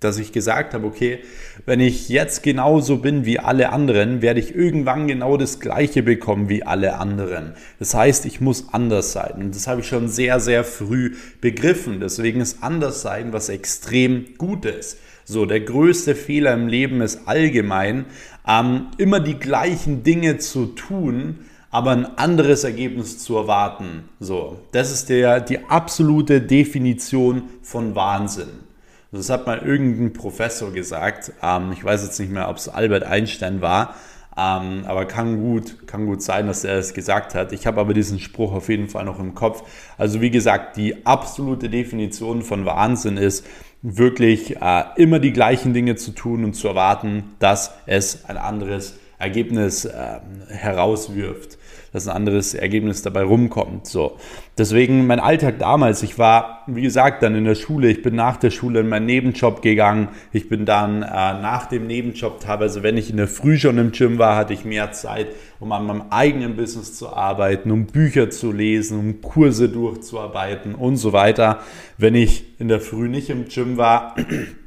dass 0.00 0.18
ich 0.18 0.32
gesagt 0.32 0.74
habe, 0.74 0.86
okay, 0.86 1.20
wenn 1.64 1.80
ich 1.80 2.08
jetzt 2.08 2.42
genauso 2.42 2.98
bin 2.98 3.24
wie 3.24 3.38
alle 3.38 3.70
anderen, 3.70 4.22
werde 4.22 4.40
ich 4.40 4.54
irgendwann 4.54 5.08
genau 5.08 5.36
das 5.36 5.60
Gleiche 5.60 6.02
bekommen 6.02 6.48
wie 6.48 6.62
alle 6.62 6.98
anderen. 6.98 7.54
Das 7.78 7.94
heißt, 7.94 8.26
ich 8.26 8.40
muss 8.40 8.72
anders 8.72 9.12
sein. 9.12 9.34
Und 9.36 9.54
das 9.54 9.66
habe 9.66 9.80
ich 9.80 9.88
schon 9.88 10.08
sehr, 10.08 10.40
sehr 10.40 10.64
früh 10.64 11.14
begriffen. 11.40 12.00
Deswegen 12.00 12.40
ist 12.40 12.62
anders 12.62 13.02
sein 13.02 13.32
was 13.32 13.48
extrem 13.48 14.36
Gutes. 14.38 14.98
So, 15.24 15.44
der 15.44 15.60
größte 15.60 16.14
Fehler 16.14 16.54
im 16.54 16.68
Leben 16.68 17.00
ist 17.00 17.26
allgemein, 17.26 18.04
ähm, 18.46 18.88
immer 18.96 19.18
die 19.18 19.38
gleichen 19.38 20.04
Dinge 20.04 20.38
zu 20.38 20.66
tun, 20.66 21.40
aber 21.70 21.90
ein 21.90 22.06
anderes 22.16 22.62
Ergebnis 22.62 23.18
zu 23.18 23.36
erwarten. 23.36 24.08
So, 24.20 24.60
das 24.70 24.92
ist 24.92 25.08
der, 25.08 25.40
die 25.40 25.64
absolute 25.68 26.40
Definition 26.40 27.42
von 27.62 27.96
Wahnsinn. 27.96 28.65
Das 29.12 29.30
hat 29.30 29.46
mal 29.46 29.58
irgendein 29.58 30.12
Professor 30.12 30.72
gesagt. 30.72 31.32
Ähm, 31.42 31.72
ich 31.72 31.84
weiß 31.84 32.04
jetzt 32.04 32.18
nicht 32.18 32.32
mehr, 32.32 32.48
ob 32.48 32.56
es 32.56 32.68
Albert 32.68 33.04
Einstein 33.04 33.60
war, 33.60 33.94
ähm, 34.36 34.84
aber 34.86 35.06
kann 35.06 35.40
gut, 35.40 35.86
kann 35.86 36.06
gut 36.06 36.22
sein, 36.22 36.46
dass 36.48 36.64
er 36.64 36.76
es 36.78 36.92
gesagt 36.92 37.34
hat. 37.34 37.52
Ich 37.52 37.66
habe 37.66 37.80
aber 37.80 37.94
diesen 37.94 38.18
Spruch 38.18 38.52
auf 38.52 38.68
jeden 38.68 38.88
Fall 38.88 39.04
noch 39.04 39.20
im 39.20 39.34
Kopf. 39.34 39.62
Also 39.96 40.20
wie 40.20 40.30
gesagt, 40.30 40.76
die 40.76 41.06
absolute 41.06 41.70
Definition 41.70 42.42
von 42.42 42.66
Wahnsinn 42.66 43.16
ist, 43.16 43.46
wirklich 43.82 44.60
äh, 44.60 44.84
immer 44.96 45.20
die 45.20 45.32
gleichen 45.32 45.72
Dinge 45.72 45.94
zu 45.94 46.10
tun 46.10 46.44
und 46.44 46.54
zu 46.54 46.66
erwarten, 46.66 47.36
dass 47.38 47.72
es 47.86 48.24
ein 48.24 48.36
anderes 48.36 48.98
Ergebnis 49.18 49.84
äh, 49.84 50.20
herauswirft 50.48 51.58
dass 51.96 52.08
ein 52.08 52.14
anderes 52.14 52.52
Ergebnis 52.52 53.00
dabei 53.00 53.22
rumkommt. 53.22 53.86
So. 53.86 54.18
Deswegen 54.58 55.06
mein 55.06 55.18
Alltag 55.18 55.58
damals, 55.58 56.02
ich 56.02 56.18
war, 56.18 56.62
wie 56.66 56.82
gesagt, 56.82 57.22
dann 57.22 57.34
in 57.34 57.44
der 57.44 57.54
Schule, 57.54 57.88
ich 57.88 58.02
bin 58.02 58.14
nach 58.14 58.36
der 58.36 58.50
Schule 58.50 58.80
in 58.80 58.88
meinen 58.90 59.06
Nebenjob 59.06 59.62
gegangen, 59.62 60.08
ich 60.30 60.50
bin 60.50 60.66
dann 60.66 61.02
äh, 61.02 61.06
nach 61.06 61.64
dem 61.64 61.86
Nebenjob 61.86 62.38
teilweise, 62.40 62.82
wenn 62.82 62.98
ich 62.98 63.08
in 63.08 63.16
der 63.16 63.28
Früh 63.28 63.56
schon 63.56 63.78
im 63.78 63.92
Gym 63.92 64.18
war, 64.18 64.36
hatte 64.36 64.52
ich 64.52 64.66
mehr 64.66 64.92
Zeit, 64.92 65.28
um 65.58 65.72
an 65.72 65.86
meinem 65.86 66.02
eigenen 66.10 66.54
Business 66.54 66.92
zu 66.92 67.08
arbeiten, 67.08 67.70
um 67.70 67.86
Bücher 67.86 68.28
zu 68.28 68.52
lesen, 68.52 68.98
um 68.98 69.22
Kurse 69.22 69.70
durchzuarbeiten 69.70 70.74
und 70.74 70.98
so 70.98 71.14
weiter. 71.14 71.60
Wenn 71.96 72.14
ich 72.14 72.60
in 72.60 72.68
der 72.68 72.82
Früh 72.82 73.08
nicht 73.08 73.30
im 73.30 73.48
Gym 73.48 73.78
war, 73.78 74.16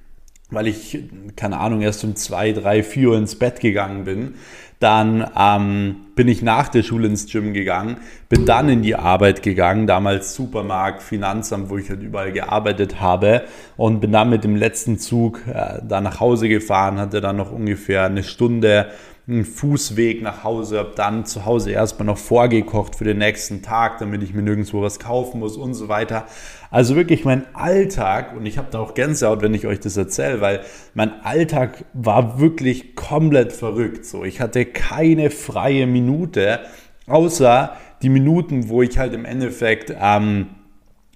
weil 0.49 0.65
ich, 0.65 0.97
keine 1.35 1.59
Ahnung, 1.59 1.81
erst 1.81 2.03
um 2.03 2.15
zwei, 2.15 2.53
drei, 2.53 2.81
vier 2.81 3.09
Uhr 3.09 3.17
ins 3.19 3.35
Bett 3.35 3.59
gegangen 3.59 4.05
bin, 4.05 4.33
dann 4.79 5.29
ähm, 5.37 5.95
bin 6.15 6.29
ich 6.29 6.41
nach 6.41 6.69
der 6.69 6.83
Schule 6.83 7.07
ins 7.07 7.29
Gym 7.29 7.53
gegangen, 7.53 7.97
bin 8.29 8.45
dann 8.45 8.69
in 8.69 8.81
die 8.81 8.95
Arbeit 8.95 9.43
gegangen, 9.43 9.87
damals 9.87 10.33
Supermarkt, 10.33 11.03
Finanzamt, 11.03 11.69
wo 11.69 11.77
ich 11.77 11.89
halt 11.89 12.01
überall 12.01 12.31
gearbeitet 12.31 13.01
habe 13.01 13.43
und 13.75 13.99
bin 13.99 14.13
dann 14.13 14.29
mit 14.29 14.45
dem 14.45 14.55
letzten 14.55 14.97
Zug 14.97 15.41
äh, 15.47 15.79
da 15.85 15.99
nach 15.99 16.21
Hause 16.21 16.47
gefahren, 16.47 16.97
hatte 16.97 17.19
dann 17.19 17.35
noch 17.35 17.51
ungefähr 17.51 18.05
eine 18.05 18.23
Stunde 18.23 18.87
einen 19.29 19.45
Fußweg 19.45 20.21
nach 20.23 20.43
Hause, 20.43 20.79
habe 20.79 20.93
dann 20.95 21.25
zu 21.25 21.45
Hause 21.45 21.71
erstmal 21.71 22.07
noch 22.07 22.17
vorgekocht 22.17 22.95
für 22.95 23.03
den 23.03 23.19
nächsten 23.19 23.61
Tag, 23.61 23.99
damit 23.99 24.23
ich 24.23 24.33
mir 24.33 24.41
nirgendwo 24.41 24.81
was 24.81 24.99
kaufen 24.99 25.39
muss 25.39 25.55
und 25.55 25.75
so 25.75 25.87
weiter. 25.87 26.25
Also 26.71 26.95
wirklich 26.95 27.25
mein 27.25 27.45
Alltag, 27.53 28.35
und 28.35 28.45
ich 28.45 28.57
habe 28.57 28.69
da 28.71 28.79
auch 28.79 28.95
Gänsehaut, 28.95 29.41
wenn 29.41 29.53
ich 29.53 29.67
euch 29.67 29.79
das 29.79 29.97
erzähle, 29.97 30.41
weil 30.41 30.61
mein 30.95 31.23
Alltag 31.23 31.85
war 31.93 32.39
wirklich 32.39 32.95
komplett 32.95 33.53
verrückt. 33.53 34.05
So, 34.05 34.23
ich 34.23 34.41
hatte 34.41 34.65
keine 34.65 35.29
freie 35.29 35.85
Minute, 35.85 36.61
außer 37.07 37.73
die 38.01 38.09
Minuten, 38.09 38.69
wo 38.69 38.81
ich 38.81 38.97
halt 38.97 39.13
im 39.13 39.25
Endeffekt 39.25 39.93
ähm, 39.99 40.47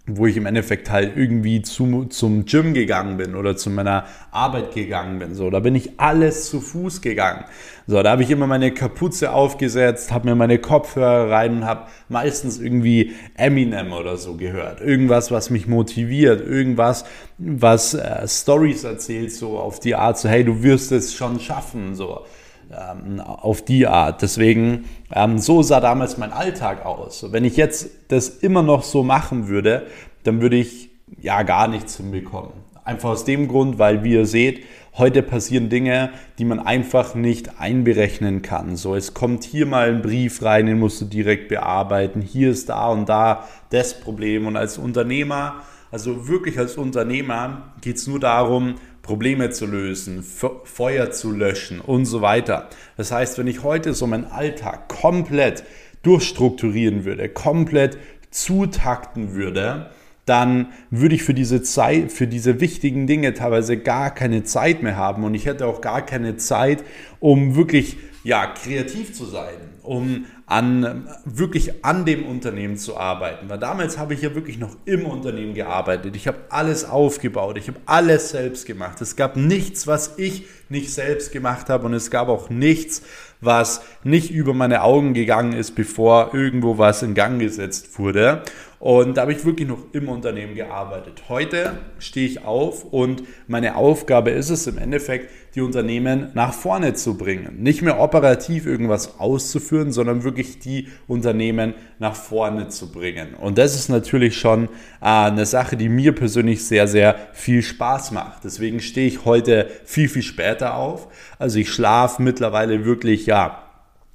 wo 0.06 0.28
ich 0.28 0.36
im 0.36 0.46
Endeffekt 0.46 0.90
halt 0.90 1.16
irgendwie 1.16 1.62
zum, 1.62 2.12
zum 2.12 2.44
Gym 2.44 2.74
gegangen 2.74 3.16
bin 3.16 3.36
oder 3.36 3.56
zu 3.56 3.70
meiner 3.70 4.04
Arbeit 4.32 4.74
gegangen 4.74 5.18
bin. 5.20 5.34
So, 5.34 5.50
da 5.50 5.62
bin 5.62 5.76
ich 5.76 5.98
alles 5.98 6.50
zu 6.50 6.60
Fuß 6.60 7.02
gegangen. 7.02 7.46
So, 7.88 8.04
da 8.04 8.12
habe 8.12 8.24
ich 8.24 8.30
immer 8.30 8.46
meine 8.46 8.74
Kapuze 8.74 9.32
aufgesetzt, 9.32 10.12
habe 10.12 10.28
mir 10.28 10.36
meine 10.36 10.60
Kopfhörer 10.60 11.32
rein 11.32 11.58
und 11.58 11.66
habe 11.66 11.88
meistens 12.10 12.60
irgendwie 12.60 13.14
Eminem 13.36 13.94
oder 13.94 14.18
so 14.18 14.36
gehört. 14.36 14.82
Irgendwas, 14.82 15.32
was 15.32 15.50
mich 15.50 15.68
motiviert, 15.68 16.46
irgendwas, 16.46 17.06
was 17.38 17.94
äh, 17.94 18.28
Stories 18.28 18.84
erzählt, 18.84 19.32
so 19.32 19.58
auf 19.58 19.80
die 19.80 19.96
Art, 19.96 20.18
so 20.18 20.28
hey, 20.28 20.44
du 20.44 20.64
wirst 20.64 20.92
es 20.92 21.14
schon 21.14 21.40
schaffen, 21.40 21.96
so 21.96 22.26
ähm, 22.74 23.20
auf 23.20 23.64
die 23.64 23.88
Art. 23.88 24.22
Deswegen, 24.22 24.86
ähm, 25.14 25.38
so 25.38 25.62
sah 25.62 25.80
damals 25.80 26.18
mein 26.18 26.34
Alltag 26.34 26.86
aus. 26.86 27.26
Wenn 27.32 27.46
ich 27.46 27.58
jetzt 27.58 27.90
das 28.10 28.30
immer 28.30 28.64
noch 28.64 28.84
so 28.84 29.04
machen 29.04 29.48
würde, 29.48 29.88
dann 30.24 30.42
würde 30.42 30.58
ich 30.58 30.90
ja 31.22 31.44
gar 31.44 31.68
nichts 31.68 31.98
hinbekommen. 31.98 32.52
Einfach 32.86 33.12
aus 33.12 33.26
dem 33.26 33.48
Grund, 33.48 33.80
weil 33.80 34.04
wie 34.04 34.14
ihr 34.14 34.26
seht, 34.26 34.66
heute 34.98 35.24
passieren 35.24 35.70
Dinge, 35.70 36.12
die 36.38 36.46
man 36.46 36.60
einfach 36.60 37.16
nicht 37.16 37.60
einberechnen 37.60 38.42
kann. 38.42 38.76
So, 38.76 38.96
es 38.96 39.14
kommt 39.14 39.44
hier 39.44 39.66
mal 39.66 39.90
ein 39.90 40.02
Brief 40.02 40.44
rein, 40.44 40.66
den 40.66 40.80
musst 40.80 41.02
du 41.02 41.06
direkt 41.06 41.48
bearbeiten. 41.48 42.22
Hier 42.22 42.52
ist 42.52 42.70
da 42.70 42.90
und 42.90 43.08
da 43.08 43.48
das 43.70 44.00
Problem. 44.00 44.48
Und 44.48 44.58
als 44.58 44.78
Unternehmer, 44.78 45.62
also 45.92 46.28
wirklich 46.28 46.60
als 46.60 46.76
Unternehmer, 46.76 47.74
geht 47.82 47.98
es 47.98 48.08
nur 48.08 48.20
darum, 48.20 48.76
Probleme 49.04 49.50
zu 49.50 49.68
lösen, 49.68 50.24
Feuer 50.24 51.12
zu 51.12 51.32
löschen 51.32 51.82
und 51.82 52.06
so 52.06 52.22
weiter. 52.22 52.70
Das 52.96 53.12
heißt, 53.12 53.38
wenn 53.38 53.48
ich 53.48 53.62
heute 53.62 53.94
so 53.94 54.08
meinen 54.08 54.26
Alltag 54.26 54.88
komplett 54.88 55.66
durchstrukturieren 56.04 57.04
würde, 57.04 57.30
komplett 57.30 57.98
zutakten 58.32 59.34
würde, 59.36 59.92
dann 60.26 60.68
würde 60.90 61.16
ich 61.16 61.24
für 61.24 61.34
diese 61.34 61.62
Zeit, 61.62 62.14
für 62.14 62.28
diese 62.28 62.62
wichtigen 62.62 63.06
Dinge 63.06 63.34
teilweise 63.34 63.78
gar 63.78 64.14
keine 64.14 64.46
Zeit 64.46 64.82
mehr 64.82 64.96
haben 64.96 65.26
und 65.26 65.34
ich 65.34 65.46
hätte 65.46 65.68
auch 65.68 65.82
gar 65.82 66.02
keine 66.02 66.38
Zeit, 66.38 66.84
um 67.20 67.56
wirklich 67.58 67.98
ja, 68.24 68.48
kreativ 68.48 69.14
zu 69.14 69.26
sein, 69.26 69.56
um 69.82 70.26
an, 70.54 71.08
wirklich 71.26 71.84
an 71.84 72.06
dem 72.06 72.26
Unternehmen 72.28 72.78
zu 72.78 72.96
arbeiten. 72.96 73.50
Weil 73.50 73.58
damals 73.58 73.98
habe 73.98 74.14
ich 74.14 74.22
ja 74.22 74.36
wirklich 74.36 74.60
noch 74.60 74.76
im 74.86 75.08
Unternehmen 75.08 75.56
gearbeitet. 75.56 76.16
Ich 76.16 76.28
habe 76.28 76.38
alles 76.50 76.86
aufgebaut. 76.86 77.58
Ich 77.58 77.68
habe 77.68 77.80
alles 77.88 78.30
selbst 78.30 78.68
gemacht. 78.68 79.02
Es 79.02 79.16
gab 79.16 79.36
nichts, 79.36 79.88
was 79.88 80.14
ich 80.18 80.46
nicht 80.70 80.94
selbst 80.94 81.32
gemacht 81.32 81.70
habe. 81.70 81.88
Und 81.88 81.96
es 81.96 82.12
gab 82.12 82.30
auch 82.30 82.52
nichts, 82.52 83.02
was 83.42 83.82
nicht 84.04 84.30
über 84.30 84.54
meine 84.54 84.84
Augen 84.84 85.16
gegangen 85.16 85.54
ist, 85.54 85.74
bevor 85.74 86.36
irgendwo 86.36 86.78
was 86.78 87.02
in 87.02 87.16
Gang 87.16 87.40
gesetzt 87.40 87.98
wurde. 87.98 88.44
Und 88.84 89.16
da 89.16 89.22
habe 89.22 89.32
ich 89.32 89.46
wirklich 89.46 89.66
noch 89.66 89.80
im 89.94 90.10
Unternehmen 90.10 90.56
gearbeitet. 90.56 91.24
Heute 91.30 91.78
stehe 92.00 92.28
ich 92.28 92.44
auf 92.44 92.84
und 92.84 93.24
meine 93.48 93.78
Aufgabe 93.78 94.32
ist 94.32 94.50
es 94.50 94.68
im 94.68 94.78
Endeffekt, 94.78 95.30
die 95.56 95.62
Unternehmen 95.62 96.32
nach 96.34 96.54
vorne 96.54 96.94
zu 96.94 97.18
bringen. 97.18 97.64
Nicht 97.64 97.82
mehr 97.82 97.98
operativ 98.02 98.66
irgendwas 98.66 99.22
auszuführen, 99.22 99.94
sondern 99.94 100.26
wirklich 100.26 100.43
die 100.60 100.88
Unternehmen 101.08 101.74
nach 102.00 102.16
vorne 102.16 102.70
zu 102.70 102.92
bringen. 102.92 103.34
Und 103.34 103.58
das 103.58 103.76
ist 103.76 103.90
natürlich 103.90 104.38
schon 104.38 104.66
äh, 105.02 105.06
eine 105.06 105.46
Sache, 105.46 105.78
die 105.78 105.90
mir 105.90 106.14
persönlich 106.14 106.66
sehr, 106.66 106.88
sehr 106.88 107.16
viel 107.34 107.62
Spaß 107.62 108.12
macht. 108.12 108.44
Deswegen 108.44 108.80
stehe 108.80 109.08
ich 109.08 109.26
heute 109.26 109.70
viel, 109.86 110.10
viel 110.10 110.24
später 110.24 110.76
auf. 110.76 111.08
Also 111.40 111.60
ich 111.60 111.72
schlafe 111.72 112.22
mittlerweile 112.22 112.86
wirklich, 112.86 113.26
ja, 113.26 113.60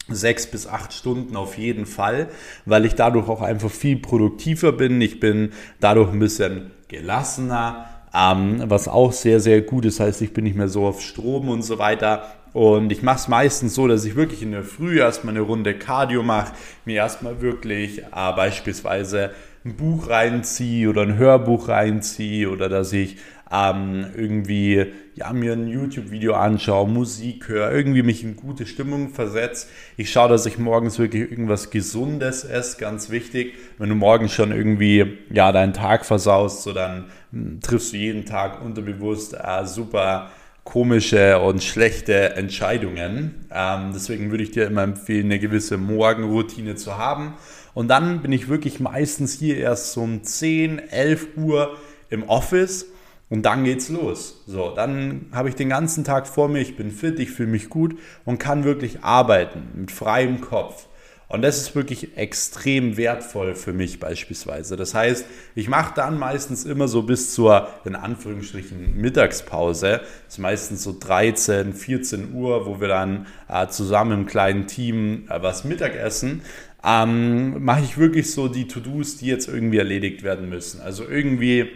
sechs 0.09 0.47
bis 0.47 0.67
acht 0.67 0.93
Stunden 0.93 1.37
auf 1.37 1.59
jeden 1.59 1.87
Fall, 1.87 2.29
weil 2.65 2.85
ich 2.85 2.95
dadurch 2.95 3.29
auch 3.29 3.43
einfach 3.43 3.71
viel 3.71 3.97
produktiver 3.97 4.73
bin. 4.73 5.01
Ich 5.01 5.21
bin 5.21 5.53
dadurch 5.81 6.11
ein 6.11 6.19
bisschen 6.19 6.71
gelassener, 6.89 7.87
ähm, 8.15 8.63
was 8.67 8.89
auch 8.89 9.13
sehr, 9.13 9.41
sehr 9.41 9.61
gut 9.61 9.85
ist. 9.85 10.01
Das 10.01 10.07
heißt, 10.07 10.23
ich 10.23 10.33
bin 10.33 10.45
nicht 10.45 10.57
mehr 10.57 10.69
so 10.69 10.87
auf 10.87 11.03
Strom 11.03 11.49
und 11.49 11.63
so 11.63 11.79
weiter. 11.79 12.25
Und 12.59 12.91
ich 12.91 13.05
mache 13.05 13.19
es 13.19 13.29
meistens 13.29 13.77
so, 13.77 13.87
dass 13.87 14.05
ich 14.05 14.17
wirklich 14.17 14.43
in 14.43 14.51
der 14.51 14.65
Früh 14.65 14.99
erstmal 14.99 15.33
eine 15.33 15.43
Runde 15.43 15.75
Cardio 15.75 16.25
mache, 16.25 16.55
mir 16.85 16.97
erstmal 16.97 17.41
wirklich 17.41 18.01
äh, 18.01 18.33
beispielsweise 18.35 19.31
ein 19.65 19.77
Buch 19.77 20.09
reinziehe 20.09 20.89
oder 20.89 21.03
ein 21.03 21.17
Hörbuch 21.17 21.69
reinziehe 21.69 22.51
oder 22.51 22.69
dass 22.69 22.93
ich 22.93 23.19
ähm, 23.53 24.07
irgendwie 24.17 24.87
ja, 25.15 25.33
mir 25.33 25.53
ein 25.53 25.69
YouTube-Video 25.69 26.35
anschaue, 26.35 26.89
Musik 26.89 27.47
höre, 27.47 27.71
irgendwie 27.71 28.03
mich 28.03 28.25
in 28.25 28.35
gute 28.35 28.67
Stimmung 28.67 29.11
versetze. 29.11 29.69
Ich 29.97 30.11
schaue, 30.11 30.29
dass 30.29 30.45
ich 30.45 30.59
morgens 30.59 30.99
wirklich 30.99 31.31
irgendwas 31.31 31.71
Gesundes 31.71 32.43
esse, 32.43 32.77
ganz 32.79 33.09
wichtig. 33.09 33.55
Wenn 33.79 33.89
du 33.89 33.95
morgens 33.95 34.33
schon 34.33 34.51
irgendwie 34.51 35.19
ja, 35.31 35.53
deinen 35.53 35.75
Tag 35.75 36.05
versaust, 36.05 36.65
so 36.65 36.73
dann 36.73 37.05
hm, 37.31 37.61
triffst 37.61 37.93
du 37.93 37.99
jeden 37.99 38.25
Tag 38.25 38.61
unterbewusst 38.65 39.35
äh, 39.35 39.65
super 39.65 40.33
komische 40.65 41.39
und 41.41 41.63
schlechte 41.63 42.35
Entscheidungen. 42.35 43.47
Ähm, 43.51 43.93
deswegen 43.95 44.31
würde 44.31 44.45
ich 44.45 44.51
dir 44.51 44.67
immer 44.67 44.83
empfehlen, 44.83 45.27
eine 45.27 45.39
gewisse 45.39 45.79
Morgenroutine 45.79 46.75
zu 46.75 46.99
haben. 46.99 47.35
Und 47.75 47.89
dann 47.89 48.23
bin 48.23 48.33
ich 48.33 48.49
wirklich 48.49 48.81
meistens 48.81 49.39
hier 49.39 49.57
erst 49.57 49.93
so 49.93 50.03
um 50.03 50.25
10, 50.25 50.79
11 50.91 51.37
Uhr 51.37 51.77
im 52.11 52.25
Office 52.25 52.87
und 53.31 53.43
dann 53.43 53.65
geht's 53.65 53.89
los. 53.89 54.43
So, 54.47 54.75
dann 54.75 55.27
habe 55.33 55.49
ich 55.49 55.55
den 55.55 55.69
ganzen 55.69 56.03
Tag 56.03 56.27
vor 56.27 56.49
mir, 56.49 56.61
ich 56.61 56.77
bin 56.77 56.91
fit, 56.91 57.21
ich 57.21 57.31
fühle 57.31 57.51
mich 57.51 57.69
gut 57.69 57.97
und 58.25 58.39
kann 58.39 58.65
wirklich 58.65 59.05
arbeiten 59.05 59.69
mit 59.75 59.91
freiem 59.91 60.41
Kopf. 60.41 60.88
Und 61.29 61.43
das 61.43 61.59
ist 61.59 61.75
wirklich 61.75 62.17
extrem 62.17 62.97
wertvoll 62.97 63.55
für 63.55 63.75
mich 63.75 64.01
beispielsweise. 64.01 64.77
Das 64.77 64.95
heißt, 64.95 65.27
ich 65.55 65.69
mache 65.69 65.93
dann 65.95 66.19
meistens 66.19 66.65
immer 66.65 66.89
so 66.89 67.03
bis 67.03 67.35
zur, 67.35 67.69
in 67.85 67.95
Anführungsstrichen, 67.95 68.97
Mittagspause. 68.97 70.01
Das 70.25 70.35
ist 70.35 70.39
meistens 70.39 70.83
so 70.83 70.97
13, 70.99 71.75
14 71.75 72.33
Uhr, 72.33 72.65
wo 72.65 72.81
wir 72.81 72.89
dann 72.89 73.27
äh, 73.49 73.69
zusammen 73.69 74.21
im 74.21 74.27
kleinen 74.27 74.67
Team 74.67 75.27
äh, 75.29 75.43
was 75.43 75.65
Mittagessen. 75.65 76.41
Ähm, 76.83 77.63
mache 77.63 77.83
ich 77.83 77.99
wirklich 77.99 78.31
so 78.31 78.49
die 78.49 78.67
To-Dos, 78.67 79.19
die 79.19 79.27
jetzt 79.27 79.49
irgendwie 79.49 79.79
erledigt 79.79 80.23
werden 80.23 80.49
müssen. 80.49 80.81
Also 80.81 81.07
irgendwie 81.07 81.69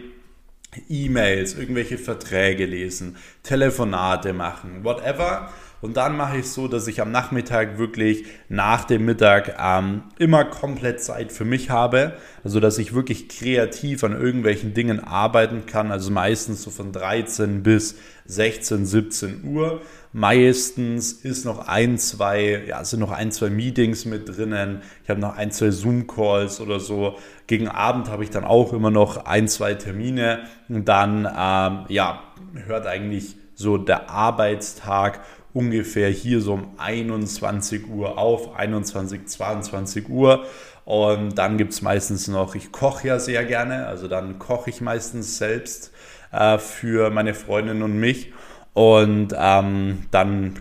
E-Mails, 0.89 1.55
irgendwelche 1.55 1.99
Verträge 1.99 2.65
lesen, 2.65 3.17
Telefonate 3.43 4.33
machen, 4.33 4.83
whatever. 4.83 5.51
Und 5.83 5.97
dann 5.97 6.15
mache 6.15 6.37
ich 6.37 6.45
es 6.45 6.53
so, 6.53 6.69
dass 6.69 6.87
ich 6.87 7.01
am 7.01 7.11
Nachmittag 7.11 7.77
wirklich 7.77 8.23
nach 8.47 8.85
dem 8.85 9.03
Mittag 9.03 9.57
ähm, 9.61 10.03
immer 10.17 10.45
komplett 10.45 11.03
Zeit 11.03 11.33
für 11.33 11.43
mich 11.43 11.71
habe. 11.71 12.13
Also 12.41 12.61
dass 12.61 12.77
ich 12.77 12.93
wirklich 12.93 13.27
kreativ 13.27 14.01
an 14.05 14.13
irgendwelchen 14.13 14.73
Dingen 14.73 15.01
arbeiten 15.01 15.65
kann. 15.65 15.91
Also 15.91 16.09
meistens 16.09 16.63
so 16.63 16.71
von 16.71 16.93
13 16.93 17.63
bis 17.63 17.97
16, 18.27 18.85
17 18.85 19.43
Uhr. 19.43 19.81
Meistens 20.13 21.11
ist 21.11 21.43
noch 21.43 21.67
ein, 21.67 21.97
zwei, 21.97 22.63
ja, 22.65 22.85
sind 22.85 23.01
noch 23.01 23.11
ein, 23.11 23.33
zwei 23.33 23.49
Meetings 23.49 24.05
mit 24.05 24.29
drinnen. 24.29 24.83
Ich 25.03 25.09
habe 25.09 25.19
noch 25.19 25.35
ein, 25.35 25.51
zwei 25.51 25.71
Zoom-Calls 25.71 26.61
oder 26.61 26.79
so. 26.79 27.17
Gegen 27.45 27.67
Abend 27.67 28.07
habe 28.07 28.23
ich 28.23 28.29
dann 28.29 28.45
auch 28.45 28.71
immer 28.71 28.89
noch 28.89 29.25
ein, 29.25 29.49
zwei 29.49 29.73
Termine. 29.73 30.43
Und 30.69 30.87
dann, 30.87 31.25
ähm, 31.25 31.85
ja, 31.89 32.23
hört 32.53 32.87
eigentlich 32.87 33.35
so 33.53 33.77
der 33.77 34.09
Arbeitstag 34.09 35.19
ungefähr 35.53 36.09
hier 36.09 36.41
so 36.41 36.53
um 36.53 36.73
21 36.77 37.87
Uhr 37.87 38.17
auf, 38.17 38.55
21, 38.55 39.27
22 39.27 40.09
Uhr. 40.09 40.45
Und 40.85 41.37
dann 41.37 41.57
gibt 41.57 41.73
es 41.73 41.81
meistens 41.81 42.27
noch, 42.27 42.55
ich 42.55 42.71
koche 42.71 43.07
ja 43.07 43.19
sehr 43.19 43.45
gerne, 43.45 43.85
also 43.85 44.07
dann 44.07 44.39
koche 44.39 44.69
ich 44.69 44.81
meistens 44.81 45.37
selbst 45.37 45.91
äh, 46.31 46.57
für 46.57 47.09
meine 47.09 47.33
Freundin 47.33 47.81
und 47.83 47.99
mich. 47.99 48.33
Und 48.73 49.35
ähm, 49.37 50.05
dann 50.09 50.59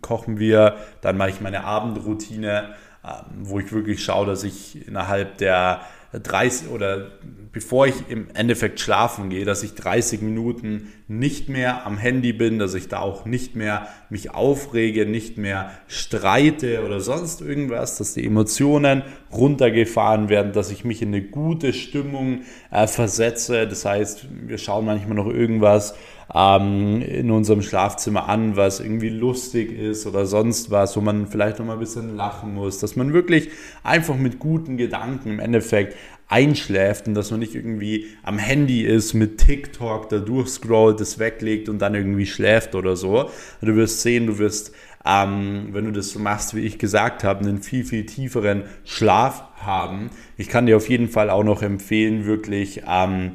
kochen 0.00 0.38
wir, 0.38 0.76
dann 1.02 1.18
mache 1.18 1.30
ich 1.30 1.40
meine 1.42 1.64
Abendroutine, 1.64 2.74
äh, 3.04 3.08
wo 3.40 3.60
ich 3.60 3.72
wirklich 3.72 4.02
schaue, 4.02 4.26
dass 4.26 4.42
ich 4.42 4.88
innerhalb 4.88 5.36
der 5.38 5.82
30 6.14 6.70
oder 6.70 7.12
bevor 7.52 7.86
ich 7.86 7.94
im 8.08 8.28
Endeffekt 8.34 8.80
schlafen 8.80 9.28
gehe, 9.28 9.44
dass 9.44 9.62
ich 9.62 9.74
30 9.74 10.22
Minuten 10.22 10.92
nicht 11.06 11.50
mehr 11.50 11.86
am 11.86 11.98
Handy 11.98 12.32
bin, 12.32 12.58
dass 12.58 12.74
ich 12.74 12.88
da 12.88 13.00
auch 13.00 13.26
nicht 13.26 13.54
mehr 13.54 13.88
mich 14.08 14.30
aufrege, 14.30 15.04
nicht 15.04 15.36
mehr 15.36 15.70
streite 15.86 16.84
oder 16.84 17.00
sonst 17.00 17.42
irgendwas, 17.42 17.98
dass 17.98 18.14
die 18.14 18.24
Emotionen 18.24 19.02
runtergefahren 19.30 20.30
werden, 20.30 20.52
dass 20.52 20.70
ich 20.70 20.84
mich 20.84 21.02
in 21.02 21.08
eine 21.08 21.22
gute 21.22 21.74
Stimmung 21.74 22.42
äh, 22.70 22.86
versetze. 22.86 23.68
Das 23.68 23.84
heißt, 23.84 24.26
wir 24.46 24.56
schauen 24.56 24.86
manchmal 24.86 25.16
noch 25.16 25.28
irgendwas 25.28 25.94
ähm, 26.34 27.02
in 27.02 27.30
unserem 27.30 27.62
Schlafzimmer 27.62 28.28
an, 28.28 28.56
was 28.56 28.80
irgendwie 28.80 29.10
lustig 29.10 29.72
ist 29.72 30.06
oder 30.06 30.24
sonst 30.24 30.70
was, 30.70 30.96
wo 30.96 31.00
man 31.00 31.26
vielleicht 31.26 31.58
noch 31.58 31.66
mal 31.66 31.74
ein 31.74 31.80
bisschen 31.80 32.16
lachen 32.16 32.54
muss, 32.54 32.78
dass 32.78 32.96
man 32.96 33.12
wirklich 33.12 33.50
einfach 33.82 34.16
mit 34.16 34.38
guten 34.38 34.76
Gedanken 34.76 35.30
im 35.30 35.40
Endeffekt 35.40 35.96
einschläft 36.32 37.06
und 37.06 37.14
dass 37.14 37.30
man 37.30 37.40
nicht 37.40 37.54
irgendwie 37.54 38.06
am 38.22 38.38
Handy 38.38 38.82
ist 38.82 39.12
mit 39.12 39.36
TikTok, 39.36 40.08
da 40.08 40.18
durchscrollt, 40.18 40.98
das 40.98 41.18
weglegt 41.18 41.68
und 41.68 41.78
dann 41.80 41.94
irgendwie 41.94 42.24
schläft 42.24 42.74
oder 42.74 42.96
so. 42.96 43.28
Du 43.60 43.76
wirst 43.76 44.00
sehen, 44.00 44.26
du 44.26 44.38
wirst, 44.38 44.72
ähm, 45.04 45.68
wenn 45.72 45.84
du 45.84 45.92
das 45.92 46.08
so 46.08 46.18
machst, 46.18 46.56
wie 46.56 46.60
ich 46.60 46.78
gesagt 46.78 47.22
habe, 47.22 47.40
einen 47.40 47.62
viel, 47.62 47.84
viel 47.84 48.06
tieferen 48.06 48.62
Schlaf 48.84 49.44
haben. 49.56 50.08
Ich 50.38 50.48
kann 50.48 50.64
dir 50.64 50.78
auf 50.78 50.88
jeden 50.88 51.08
Fall 51.08 51.28
auch 51.28 51.44
noch 51.44 51.60
empfehlen, 51.60 52.24
wirklich 52.24 52.82
ähm, 52.88 53.32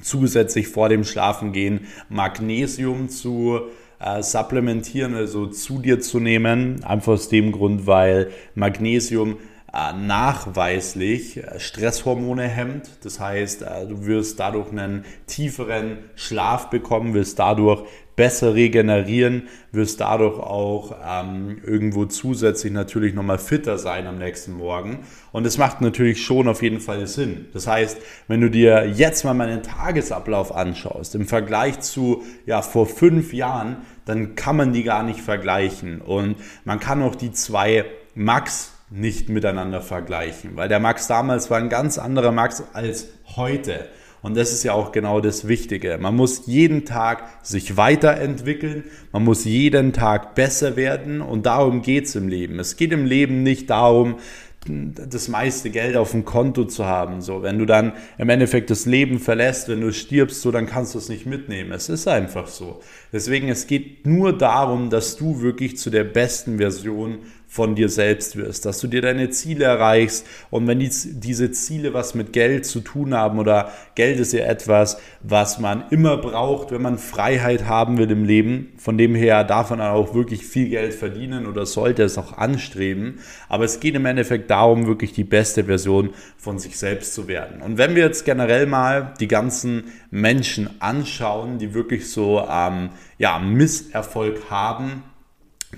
zusätzlich 0.00 0.68
vor 0.68 0.88
dem 0.88 1.04
Schlafengehen 1.04 1.80
Magnesium 2.08 3.10
zu 3.10 3.60
äh, 4.00 4.22
supplementieren, 4.22 5.14
also 5.14 5.48
zu 5.48 5.80
dir 5.80 6.00
zu 6.00 6.18
nehmen. 6.18 6.82
Einfach 6.82 7.12
aus 7.12 7.28
dem 7.28 7.52
Grund, 7.52 7.86
weil 7.86 8.30
Magnesium 8.54 9.36
nachweislich 9.72 11.38
äh, 11.38 11.58
Stresshormone 11.58 12.46
hemmt. 12.46 12.90
Das 13.04 13.18
heißt, 13.18 13.62
äh, 13.62 13.86
du 13.86 14.04
wirst 14.04 14.38
dadurch 14.38 14.70
einen 14.70 15.04
tieferen 15.26 15.98
Schlaf 16.14 16.68
bekommen, 16.68 17.14
wirst 17.14 17.38
dadurch 17.38 17.84
besser 18.14 18.54
regenerieren, 18.54 19.48
wirst 19.70 20.00
dadurch 20.00 20.38
auch 20.38 20.94
ähm, 21.02 21.58
irgendwo 21.64 22.04
zusätzlich 22.04 22.70
natürlich 22.70 23.14
nochmal 23.14 23.38
fitter 23.38 23.78
sein 23.78 24.06
am 24.06 24.18
nächsten 24.18 24.52
Morgen. 24.52 25.06
Und 25.32 25.46
es 25.46 25.56
macht 25.56 25.80
natürlich 25.80 26.22
schon 26.22 26.48
auf 26.48 26.62
jeden 26.62 26.80
Fall 26.80 27.06
Sinn. 27.06 27.46
Das 27.54 27.66
heißt, 27.66 27.96
wenn 28.28 28.42
du 28.42 28.50
dir 28.50 28.86
jetzt 28.86 29.24
mal 29.24 29.32
meinen 29.32 29.62
Tagesablauf 29.62 30.54
anschaust, 30.54 31.14
im 31.14 31.26
Vergleich 31.26 31.80
zu 31.80 32.22
ja, 32.44 32.60
vor 32.60 32.86
fünf 32.86 33.32
Jahren, 33.32 33.78
dann 34.04 34.34
kann 34.34 34.56
man 34.56 34.74
die 34.74 34.82
gar 34.82 35.02
nicht 35.02 35.20
vergleichen. 35.20 36.02
Und 36.02 36.36
man 36.64 36.78
kann 36.78 37.00
auch 37.00 37.14
die 37.14 37.32
zwei 37.32 37.86
Max 38.14 38.71
nicht 38.92 39.28
miteinander 39.28 39.80
vergleichen, 39.80 40.56
weil 40.56 40.68
der 40.68 40.80
Max 40.80 41.06
damals 41.06 41.50
war 41.50 41.58
ein 41.58 41.68
ganz 41.68 41.98
anderer 41.98 42.32
Max 42.32 42.62
als 42.72 43.08
heute. 43.36 43.86
Und 44.20 44.36
das 44.36 44.52
ist 44.52 44.62
ja 44.62 44.72
auch 44.72 44.92
genau 44.92 45.20
das 45.20 45.48
Wichtige. 45.48 45.98
Man 45.98 46.14
muss 46.14 46.46
jeden 46.46 46.84
Tag 46.84 47.24
sich 47.42 47.76
weiterentwickeln, 47.76 48.84
man 49.10 49.24
muss 49.24 49.44
jeden 49.44 49.92
Tag 49.92 50.36
besser 50.36 50.76
werden 50.76 51.20
und 51.20 51.46
darum 51.46 51.82
geht's 51.82 52.14
im 52.14 52.28
Leben. 52.28 52.60
Es 52.60 52.76
geht 52.76 52.92
im 52.92 53.04
Leben 53.04 53.42
nicht 53.42 53.68
darum, 53.68 54.16
das 54.64 55.26
meiste 55.26 55.70
Geld 55.70 55.96
auf 55.96 56.12
dem 56.12 56.24
Konto 56.24 56.64
zu 56.64 56.86
haben. 56.86 57.20
So, 57.20 57.42
wenn 57.42 57.58
du 57.58 57.66
dann 57.66 57.94
im 58.16 58.28
Endeffekt 58.28 58.70
das 58.70 58.86
Leben 58.86 59.18
verlässt, 59.18 59.68
wenn 59.68 59.80
du 59.80 59.92
stirbst, 59.92 60.40
so, 60.40 60.52
dann 60.52 60.66
kannst 60.66 60.94
du 60.94 60.98
es 60.98 61.08
nicht 61.08 61.26
mitnehmen. 61.26 61.72
Es 61.72 61.88
ist 61.88 62.06
einfach 62.06 62.46
so. 62.46 62.80
Deswegen, 63.12 63.48
es 63.48 63.66
geht 63.66 64.06
nur 64.06 64.36
darum, 64.36 64.88
dass 64.88 65.16
du 65.16 65.40
wirklich 65.40 65.78
zu 65.78 65.90
der 65.90 66.04
besten 66.04 66.58
Version 66.58 67.18
von 67.52 67.74
dir 67.74 67.90
selbst 67.90 68.36
wirst, 68.36 68.64
dass 68.64 68.78
du 68.78 68.86
dir 68.86 69.02
deine 69.02 69.28
Ziele 69.28 69.66
erreichst 69.66 70.26
und 70.48 70.66
wenn 70.66 70.78
die, 70.78 70.88
diese 70.88 71.50
Ziele 71.50 71.92
was 71.92 72.14
mit 72.14 72.32
Geld 72.32 72.64
zu 72.64 72.80
tun 72.80 73.12
haben 73.12 73.38
oder 73.38 73.72
Geld 73.94 74.18
ist 74.20 74.32
ja 74.32 74.46
etwas, 74.46 74.96
was 75.22 75.58
man 75.58 75.84
immer 75.90 76.16
braucht, 76.16 76.70
wenn 76.70 76.80
man 76.80 76.96
Freiheit 76.96 77.66
haben 77.66 77.98
will 77.98 78.10
im 78.10 78.24
Leben, 78.24 78.72
von 78.78 78.96
dem 78.96 79.14
her 79.14 79.44
darf 79.44 79.68
man 79.68 79.82
auch 79.82 80.14
wirklich 80.14 80.46
viel 80.46 80.70
Geld 80.70 80.94
verdienen 80.94 81.46
oder 81.46 81.66
sollte 81.66 82.04
es 82.04 82.16
auch 82.16 82.38
anstreben, 82.38 83.18
aber 83.50 83.64
es 83.64 83.80
geht 83.80 83.96
im 83.96 84.06
Endeffekt 84.06 84.50
darum, 84.50 84.86
wirklich 84.86 85.12
die 85.12 85.22
beste 85.22 85.64
Version 85.64 86.14
von 86.38 86.58
sich 86.58 86.78
selbst 86.78 87.12
zu 87.12 87.28
werden. 87.28 87.60
Und 87.60 87.76
wenn 87.76 87.94
wir 87.94 88.04
jetzt 88.04 88.24
generell 88.24 88.64
mal 88.64 89.12
die 89.20 89.28
ganzen 89.28 89.92
Menschen 90.10 90.70
anschauen, 90.80 91.58
die 91.58 91.74
wirklich 91.74 92.08
so 92.08 92.46
ähm, 92.50 92.88
ja, 93.18 93.38
Misserfolg 93.38 94.48
haben, 94.48 95.02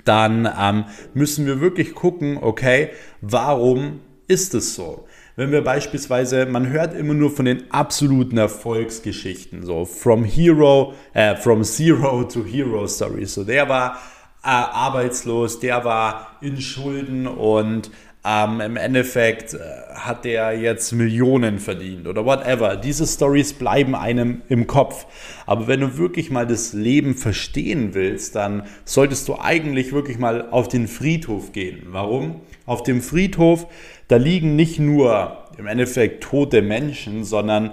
dann 0.05 0.49
ähm, 0.61 0.85
müssen 1.15 1.47
wir 1.47 1.61
wirklich 1.61 1.95
gucken, 1.95 2.39
okay, 2.41 2.91
warum 3.21 4.01
ist 4.27 4.55
es 4.55 4.75
so? 4.75 5.07
Wenn 5.37 5.51
wir 5.51 5.63
beispielsweise, 5.63 6.47
man 6.47 6.69
hört 6.69 6.95
immer 6.95 7.15
nur 7.15 7.31
von 7.31 7.45
den 7.45 7.71
absoluten 7.73 8.39
Erfolgsgeschichten, 8.39 9.65
so 9.65 9.85
from 9.85 10.25
Hero, 10.25 10.95
äh, 11.13 11.35
from 11.37 11.65
Zero 11.65 12.25
to 12.33 12.45
Hero 12.45 12.87
Stories. 12.87 13.35
So 13.35 13.43
der 13.43 13.69
war 13.69 13.99
äh, 14.45 14.49
arbeitslos, 14.49 15.59
der 15.59 15.85
war 15.85 16.37
in 16.41 16.61
Schulden 16.61 17.27
und 17.27 17.91
ähm, 18.27 18.61
Im 18.63 18.77
Endeffekt 18.77 19.53
äh, 19.53 19.59
hat 19.95 20.25
der 20.25 20.59
jetzt 20.59 20.93
Millionen 20.93 21.59
verdient 21.59 22.07
oder 22.07 22.25
whatever. 22.25 22.77
Diese 22.77 23.07
Stories 23.07 23.53
bleiben 23.53 23.95
einem 23.95 24.41
im 24.49 24.67
Kopf. 24.67 25.07
Aber 25.45 25.67
wenn 25.67 25.81
du 25.81 25.99
wirklich 25.99 26.31
mal 26.31 26.47
das 26.47 26.73
Leben 26.73 27.15
verstehen 27.15 27.93
willst, 27.93 28.35
dann 28.35 28.63
solltest 28.87 29.29
du 29.29 29.39
eigentlich 29.39 29.93
wirklich 29.93 30.19
mal 30.19 30.49
auf 30.51 30.69
den 30.69 30.89
Friedhof 30.89 31.53
gehen. 31.53 31.89
Warum? 31.91 32.41
Auf 32.65 32.83
dem 32.83 33.03
Friedhof, 33.03 33.67
da 34.09 34.17
liegen 34.17 34.57
nicht 34.57 34.79
nur 34.79 35.45
im 35.59 35.67
Endeffekt 35.67 36.25
tote 36.25 36.63
Menschen, 36.63 37.25
sondern 37.25 37.73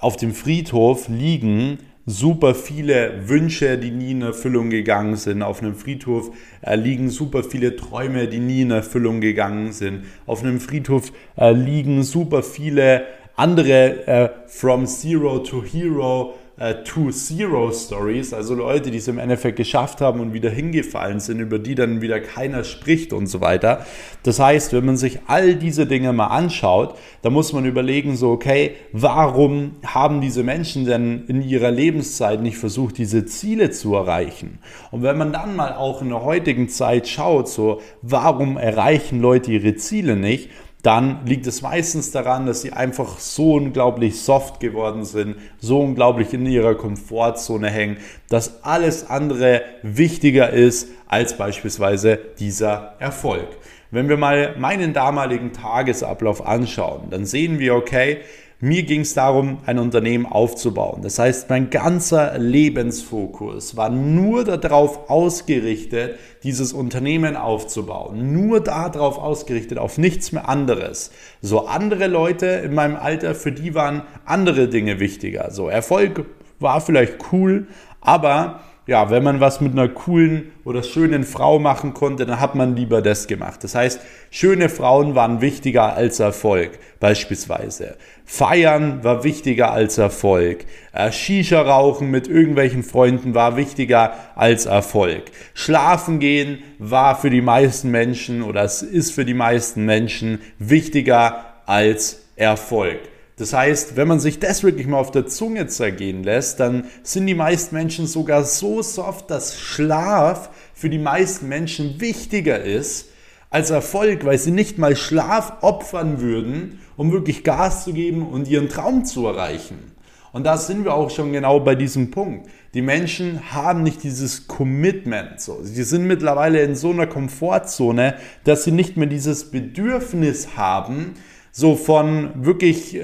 auf 0.00 0.16
dem 0.16 0.32
Friedhof 0.32 1.08
liegen 1.08 1.78
super 2.08 2.54
viele 2.54 3.28
Wünsche, 3.28 3.76
die 3.76 3.90
nie 3.90 4.12
in 4.12 4.22
Erfüllung 4.22 4.70
gegangen 4.70 5.16
sind. 5.16 5.42
Auf 5.42 5.62
einem 5.62 5.74
Friedhof 5.74 6.30
liegen 6.74 7.10
super 7.10 7.44
viele 7.44 7.76
Träume, 7.76 8.28
die 8.28 8.38
nie 8.38 8.62
in 8.62 8.70
Erfüllung 8.70 9.20
gegangen 9.20 9.72
sind. 9.72 10.04
Auf 10.26 10.42
einem 10.42 10.58
Friedhof 10.58 11.12
äh, 11.36 11.52
liegen 11.52 12.02
super 12.02 12.42
viele 12.42 13.02
andere 13.36 14.06
äh, 14.06 14.30
From 14.46 14.86
Zero 14.86 15.40
to 15.40 15.62
Hero 15.62 16.34
äh, 16.58 16.82
Two-Zero-Stories, 16.82 18.34
also 18.34 18.54
Leute, 18.54 18.90
die 18.90 18.98
es 18.98 19.08
im 19.08 19.18
Endeffekt 19.18 19.56
geschafft 19.56 20.00
haben 20.00 20.20
und 20.20 20.32
wieder 20.32 20.50
hingefallen 20.50 21.20
sind, 21.20 21.40
über 21.40 21.58
die 21.58 21.74
dann 21.74 22.00
wieder 22.00 22.20
keiner 22.20 22.64
spricht 22.64 23.12
und 23.12 23.26
so 23.26 23.40
weiter. 23.40 23.86
Das 24.24 24.40
heißt, 24.40 24.72
wenn 24.72 24.84
man 24.84 24.96
sich 24.96 25.20
all 25.26 25.54
diese 25.54 25.86
Dinge 25.86 26.12
mal 26.12 26.26
anschaut, 26.26 26.96
dann 27.22 27.32
muss 27.32 27.52
man 27.52 27.64
überlegen, 27.64 28.16
so, 28.16 28.30
okay, 28.30 28.72
warum 28.92 29.76
haben 29.86 30.20
diese 30.20 30.42
Menschen 30.42 30.84
denn 30.84 31.26
in 31.28 31.42
ihrer 31.42 31.70
Lebenszeit 31.70 32.42
nicht 32.42 32.58
versucht, 32.58 32.98
diese 32.98 33.24
Ziele 33.26 33.70
zu 33.70 33.94
erreichen? 33.94 34.58
Und 34.90 35.02
wenn 35.02 35.16
man 35.16 35.32
dann 35.32 35.54
mal 35.54 35.74
auch 35.74 36.02
in 36.02 36.08
der 36.08 36.24
heutigen 36.24 36.68
Zeit 36.68 37.06
schaut, 37.06 37.48
so, 37.48 37.80
warum 38.02 38.56
erreichen 38.56 39.20
Leute 39.20 39.52
ihre 39.52 39.76
Ziele 39.76 40.16
nicht? 40.16 40.50
Dann 40.82 41.26
liegt 41.26 41.46
es 41.46 41.62
meistens 41.62 42.12
daran, 42.12 42.46
dass 42.46 42.62
sie 42.62 42.72
einfach 42.72 43.18
so 43.18 43.54
unglaublich 43.54 44.20
soft 44.20 44.60
geworden 44.60 45.04
sind, 45.04 45.36
so 45.58 45.80
unglaublich 45.80 46.32
in 46.32 46.46
ihrer 46.46 46.76
Komfortzone 46.76 47.68
hängen, 47.68 47.96
dass 48.28 48.62
alles 48.62 49.10
andere 49.10 49.62
wichtiger 49.82 50.50
ist 50.50 50.88
als 51.08 51.36
beispielsweise 51.36 52.18
dieser 52.38 52.94
Erfolg. 53.00 53.48
Wenn 53.90 54.08
wir 54.08 54.18
mal 54.18 54.54
meinen 54.58 54.92
damaligen 54.92 55.52
Tagesablauf 55.52 56.46
anschauen, 56.46 57.10
dann 57.10 57.24
sehen 57.24 57.58
wir, 57.58 57.74
okay, 57.74 58.18
mir 58.60 58.82
ging 58.82 59.02
es 59.02 59.14
darum, 59.14 59.58
ein 59.66 59.78
Unternehmen 59.78 60.26
aufzubauen. 60.26 61.00
Das 61.02 61.20
heißt, 61.20 61.48
mein 61.48 61.70
ganzer 61.70 62.38
Lebensfokus 62.38 63.76
war 63.76 63.88
nur 63.88 64.44
darauf 64.44 65.08
ausgerichtet, 65.08 66.18
dieses 66.42 66.72
Unternehmen 66.72 67.36
aufzubauen. 67.36 68.32
Nur 68.32 68.60
darauf 68.60 69.18
ausgerichtet, 69.18 69.78
auf 69.78 69.96
nichts 69.96 70.32
mehr 70.32 70.48
anderes. 70.48 71.12
So 71.40 71.66
andere 71.66 72.08
Leute 72.08 72.46
in 72.46 72.74
meinem 72.74 72.96
Alter, 72.96 73.36
für 73.36 73.52
die 73.52 73.76
waren 73.76 74.02
andere 74.24 74.66
Dinge 74.66 74.98
wichtiger. 74.98 75.52
So 75.52 75.68
Erfolg 75.68 76.26
war 76.58 76.80
vielleicht 76.80 77.32
cool, 77.32 77.68
aber 78.00 78.60
ja, 78.88 79.10
wenn 79.10 79.22
man 79.22 79.38
was 79.38 79.60
mit 79.60 79.72
einer 79.72 79.86
coolen 79.86 80.50
oder 80.64 80.82
schönen 80.82 81.24
Frau 81.24 81.58
machen 81.58 81.92
konnte, 81.92 82.24
dann 82.24 82.40
hat 82.40 82.54
man 82.54 82.74
lieber 82.74 83.02
das 83.02 83.26
gemacht. 83.26 83.62
Das 83.62 83.74
heißt, 83.74 84.00
schöne 84.30 84.70
Frauen 84.70 85.14
waren 85.14 85.42
wichtiger 85.42 85.94
als 85.94 86.20
Erfolg, 86.20 86.78
beispielsweise. 86.98 87.98
Feiern 88.24 89.04
war 89.04 89.24
wichtiger 89.24 89.72
als 89.72 89.98
Erfolg. 89.98 90.64
Äh, 90.94 91.12
Shisha 91.12 91.60
rauchen 91.60 92.10
mit 92.10 92.28
irgendwelchen 92.28 92.82
Freunden 92.82 93.34
war 93.34 93.58
wichtiger 93.58 94.14
als 94.34 94.64
Erfolg. 94.64 95.24
Schlafen 95.52 96.18
gehen 96.18 96.62
war 96.78 97.14
für 97.14 97.28
die 97.28 97.42
meisten 97.42 97.90
Menschen 97.90 98.42
oder 98.42 98.62
es 98.62 98.80
ist 98.80 99.12
für 99.12 99.26
die 99.26 99.34
meisten 99.34 99.84
Menschen 99.84 100.40
wichtiger 100.58 101.44
als 101.66 102.22
Erfolg. 102.36 103.00
Das 103.38 103.52
heißt, 103.52 103.96
wenn 103.96 104.08
man 104.08 104.18
sich 104.18 104.40
das 104.40 104.64
wirklich 104.64 104.88
mal 104.88 104.98
auf 104.98 105.12
der 105.12 105.28
Zunge 105.28 105.68
zergehen 105.68 106.24
lässt, 106.24 106.58
dann 106.58 106.86
sind 107.04 107.26
die 107.26 107.34
meisten 107.34 107.74
Menschen 107.76 108.08
sogar 108.08 108.44
so 108.44 108.82
soft, 108.82 109.30
dass 109.30 109.58
Schlaf 109.58 110.50
für 110.74 110.90
die 110.90 110.98
meisten 110.98 111.48
Menschen 111.48 112.00
wichtiger 112.00 112.60
ist 112.60 113.10
als 113.50 113.70
Erfolg, 113.70 114.24
weil 114.24 114.38
sie 114.38 114.50
nicht 114.50 114.76
mal 114.76 114.96
Schlaf 114.96 115.62
opfern 115.62 116.20
würden, 116.20 116.80
um 116.96 117.12
wirklich 117.12 117.44
Gas 117.44 117.84
zu 117.84 117.92
geben 117.92 118.26
und 118.26 118.48
ihren 118.48 118.68
Traum 118.68 119.04
zu 119.04 119.26
erreichen. 119.26 119.92
Und 120.32 120.44
da 120.44 120.56
sind 120.56 120.84
wir 120.84 120.94
auch 120.94 121.10
schon 121.10 121.32
genau 121.32 121.60
bei 121.60 121.74
diesem 121.74 122.10
Punkt. 122.10 122.48
Die 122.74 122.82
Menschen 122.82 123.52
haben 123.52 123.82
nicht 123.82 124.02
dieses 124.02 124.46
Commitment. 124.46 125.40
So. 125.40 125.60
Sie 125.62 125.84
sind 125.84 126.06
mittlerweile 126.06 126.60
in 126.62 126.74
so 126.74 126.90
einer 126.90 127.06
Komfortzone, 127.06 128.16
dass 128.44 128.64
sie 128.64 128.72
nicht 128.72 128.96
mehr 128.96 129.06
dieses 129.06 129.50
Bedürfnis 129.50 130.56
haben, 130.56 131.14
so 131.50 131.76
von 131.76 132.44
wirklich 132.44 132.98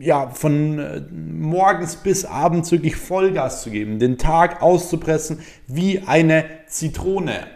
ja, 0.00 0.30
von 0.30 0.78
äh, 0.78 1.00
morgens 1.12 1.96
bis 1.96 2.24
abends 2.24 2.70
wirklich 2.72 2.96
Vollgas 2.96 3.62
zu 3.62 3.70
geben, 3.70 3.98
den 3.98 4.18
Tag 4.18 4.62
auszupressen 4.62 5.40
wie 5.66 6.00
eine 6.06 6.44
Zitrone. 6.66 7.46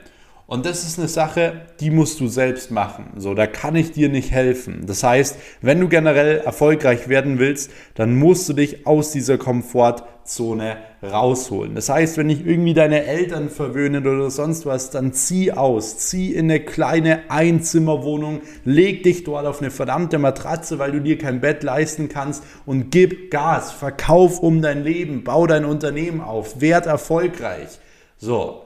Und 0.52 0.66
das 0.66 0.86
ist 0.86 0.98
eine 0.98 1.08
Sache, 1.08 1.62
die 1.80 1.88
musst 1.88 2.20
du 2.20 2.28
selbst 2.28 2.70
machen. 2.70 3.06
So, 3.16 3.32
da 3.32 3.46
kann 3.46 3.74
ich 3.74 3.92
dir 3.92 4.10
nicht 4.10 4.32
helfen. 4.32 4.84
Das 4.84 5.02
heißt, 5.02 5.38
wenn 5.62 5.80
du 5.80 5.88
generell 5.88 6.40
erfolgreich 6.40 7.08
werden 7.08 7.38
willst, 7.38 7.70
dann 7.94 8.18
musst 8.18 8.50
du 8.50 8.52
dich 8.52 8.86
aus 8.86 9.12
dieser 9.12 9.38
Komfortzone 9.38 10.76
rausholen. 11.02 11.74
Das 11.74 11.88
heißt, 11.88 12.18
wenn 12.18 12.28
ich 12.28 12.46
irgendwie 12.46 12.74
deine 12.74 13.06
Eltern 13.06 13.48
verwöhne 13.48 14.00
oder 14.00 14.30
sonst 14.30 14.66
was, 14.66 14.90
dann 14.90 15.14
zieh 15.14 15.52
aus, 15.52 15.96
zieh 15.96 16.34
in 16.34 16.50
eine 16.50 16.60
kleine 16.60 17.30
Einzimmerwohnung, 17.30 18.42
leg 18.66 19.04
dich 19.04 19.24
dort 19.24 19.46
auf 19.46 19.62
eine 19.62 19.70
verdammte 19.70 20.18
Matratze, 20.18 20.78
weil 20.78 20.92
du 20.92 21.00
dir 21.00 21.16
kein 21.16 21.40
Bett 21.40 21.62
leisten 21.62 22.10
kannst 22.10 22.44
und 22.66 22.90
gib 22.90 23.30
Gas, 23.30 23.72
verkauf 23.72 24.40
um 24.40 24.60
dein 24.60 24.84
Leben, 24.84 25.24
bau 25.24 25.46
dein 25.46 25.64
Unternehmen 25.64 26.20
auf, 26.20 26.60
werd 26.60 26.84
erfolgreich. 26.84 27.78
So, 28.18 28.61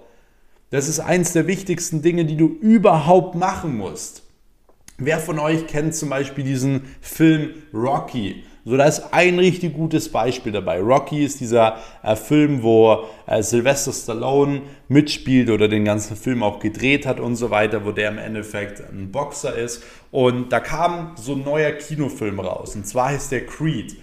das 0.77 0.89
ist 0.89 1.01
eins 1.01 1.33
der 1.33 1.47
wichtigsten 1.47 2.03
Dinge, 2.03 2.27
die 2.27 2.37
du 2.37 2.47
überhaupt 2.61 3.35
machen 3.35 3.77
musst. 3.77 4.23
Wer 4.99 5.19
von 5.19 5.39
euch 5.39 5.67
kennt 5.67 5.95
zum 5.95 6.11
Beispiel 6.11 6.45
diesen 6.45 6.83
Film 7.01 7.55
Rocky? 7.73 8.45
So, 8.65 8.77
da 8.77 8.85
ist 8.85 9.13
ein 9.13 9.39
richtig 9.39 9.75
gutes 9.75 10.11
Beispiel 10.11 10.53
dabei. 10.53 10.81
Rocky 10.81 11.25
ist 11.25 11.41
dieser 11.41 11.79
äh, 12.03 12.17
Film, 12.17 12.63
wo 12.63 13.05
äh, 13.27 13.43
Sylvester 13.43 13.93
Stallone 13.93 14.63
mitspielt 14.89 15.51
oder 15.51 15.69
den 15.69 15.85
ganzen 15.85 16.17
Film 16.17 16.43
auch 16.43 16.59
gedreht 16.59 17.07
hat 17.07 17.21
und 17.21 17.37
so 17.37 17.51
weiter, 17.51 17.85
wo 17.85 17.93
der 17.93 18.11
im 18.11 18.19
Endeffekt 18.19 18.81
ein 18.81 19.13
Boxer 19.13 19.55
ist. 19.55 19.83
Und 20.11 20.53
da 20.53 20.61
kam 20.61 21.13
so 21.17 21.35
ein 21.35 21.45
neuer 21.45 21.73
Kinofilm 21.73 22.41
raus. 22.41 22.75
Und 22.75 22.87
zwar 22.87 23.11
heißt 23.11 23.33
der 23.33 23.47
Creed. 23.47 23.97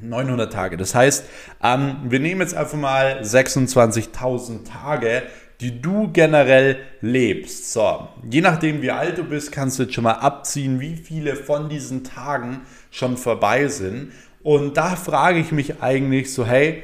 900 0.00 0.52
Tage. 0.52 0.76
Das 0.76 0.94
heißt, 0.94 1.24
ähm, 1.62 1.96
wir 2.04 2.20
nehmen 2.20 2.40
jetzt 2.40 2.54
einfach 2.54 2.78
mal 2.78 3.20
26.000 3.22 4.64
Tage, 4.64 5.24
die 5.60 5.80
du 5.80 6.10
generell 6.12 6.78
lebst. 7.00 7.72
So, 7.72 8.08
je 8.28 8.40
nachdem 8.40 8.82
wie 8.82 8.90
alt 8.90 9.18
du 9.18 9.24
bist, 9.24 9.52
kannst 9.52 9.78
du 9.78 9.84
jetzt 9.84 9.94
schon 9.94 10.02
mal 10.04 10.12
abziehen, 10.12 10.80
wie 10.80 10.96
viele 10.96 11.36
von 11.36 11.68
diesen 11.68 12.04
Tagen 12.04 12.62
schon 12.90 13.16
vorbei 13.16 13.68
sind. 13.68 14.12
Und 14.42 14.76
da 14.76 14.96
frage 14.96 15.38
ich 15.38 15.52
mich 15.52 15.82
eigentlich 15.82 16.34
so, 16.34 16.44
hey, 16.44 16.82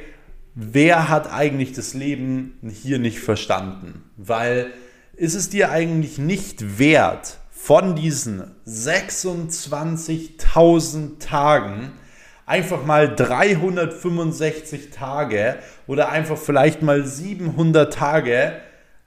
wer 0.55 1.09
hat 1.09 1.31
eigentlich 1.31 1.73
das 1.73 1.93
Leben 1.93 2.57
hier 2.63 2.97
nicht 2.97 3.19
verstanden? 3.19 4.03
Weil 4.17 4.71
ist 5.15 5.35
es 5.35 5.49
dir 5.49 5.69
eigentlich 5.69 6.17
nicht 6.17 6.79
wert, 6.79 7.37
von 7.51 7.95
diesen 7.95 8.55
26.000 8.65 11.19
Tagen 11.19 11.91
einfach 12.45 12.85
mal 12.85 13.15
365 13.15 14.91
Tage 14.91 15.57
oder 15.87 16.09
einfach 16.09 16.37
vielleicht 16.37 16.81
mal 16.81 17.05
700 17.05 17.93
Tage 17.93 18.53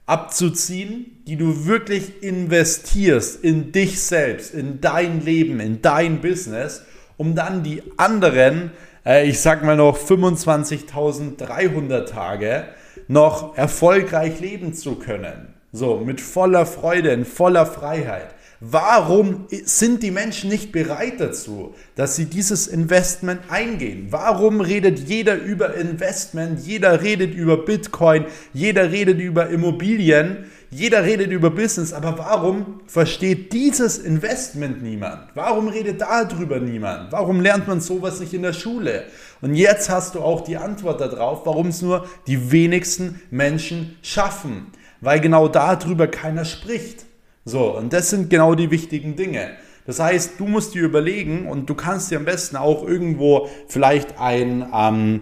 abzuziehen, 0.05 1.23
die 1.27 1.35
du 1.35 1.65
wirklich 1.65 2.21
investierst 2.21 3.43
in 3.43 3.71
dich 3.71 4.01
selbst, 4.01 4.53
in 4.53 4.81
dein 4.81 5.25
Leben, 5.25 5.59
in 5.59 5.81
dein 5.81 6.21
Business, 6.21 6.83
um 7.17 7.33
dann 7.33 7.63
die 7.63 7.81
anderen, 7.97 8.71
äh, 9.05 9.27
ich 9.27 9.39
sag 9.39 9.63
mal 9.63 9.75
noch 9.75 9.97
25.300 9.97 12.05
Tage 12.05 12.65
noch 13.07 13.57
erfolgreich 13.57 14.39
leben 14.39 14.73
zu 14.73 14.95
können. 14.95 15.53
So, 15.71 15.97
mit 15.97 16.21
voller 16.21 16.65
Freude, 16.65 17.09
in 17.09 17.25
voller 17.25 17.65
Freiheit. 17.65 18.34
Warum 18.61 19.47
sind 19.65 20.01
die 20.01 20.11
Menschen 20.11 20.49
nicht 20.49 20.71
bereit 20.71 21.19
dazu, 21.19 21.75
dass 21.95 22.15
sie 22.15 22.25
dieses 22.25 22.67
Investment 22.67 23.41
eingehen? 23.49 24.07
Warum 24.11 24.61
redet 24.61 24.99
jeder 24.99 25.35
über 25.35 25.75
Investment? 25.75 26.65
Jeder 26.65 27.01
redet 27.01 27.35
über 27.35 27.57
Bitcoin, 27.57 28.25
jeder 28.53 28.91
redet 28.91 29.19
über 29.19 29.49
Immobilien, 29.49 30.45
jeder 30.71 31.03
redet 31.03 31.31
über 31.31 31.51
Business, 31.51 31.93
aber 31.93 32.17
warum 32.17 32.81
versteht 32.87 33.53
dieses 33.53 33.97
Investment 33.97 34.81
niemand? 34.81 35.29
Warum 35.33 35.67
redet 35.67 36.01
darüber 36.01 36.59
niemand? 36.59 37.11
Warum 37.11 37.41
lernt 37.41 37.67
man 37.67 37.81
sowas 37.81 38.19
nicht 38.19 38.33
in 38.33 38.41
der 38.41 38.53
Schule? 38.53 39.05
Und 39.41 39.55
jetzt 39.55 39.89
hast 39.89 40.15
du 40.15 40.21
auch 40.21 40.41
die 40.41 40.57
Antwort 40.57 41.01
darauf, 41.01 41.45
warum 41.45 41.67
es 41.67 41.81
nur 41.81 42.07
die 42.27 42.51
wenigsten 42.51 43.21
Menschen 43.31 43.97
schaffen, 44.01 44.67
weil 45.01 45.19
genau 45.19 45.47
darüber 45.47 46.07
keiner 46.07 46.45
spricht. 46.45 47.04
So, 47.45 47.77
und 47.77 47.93
das 47.93 48.09
sind 48.09 48.31
genau 48.31 48.55
die 48.55 48.71
wichtigen 48.71 49.15
Dinge. 49.15 49.51
Das 49.85 49.99
heißt, 49.99 50.39
du 50.39 50.47
musst 50.47 50.73
dir 50.73 50.83
überlegen 50.83 51.47
und 51.47 51.69
du 51.69 51.75
kannst 51.75 52.09
dir 52.09 52.17
am 52.17 52.25
besten 52.25 52.55
auch 52.55 52.87
irgendwo 52.87 53.47
vielleicht 53.67 54.19
ein, 54.19 54.67
ähm, 54.73 55.21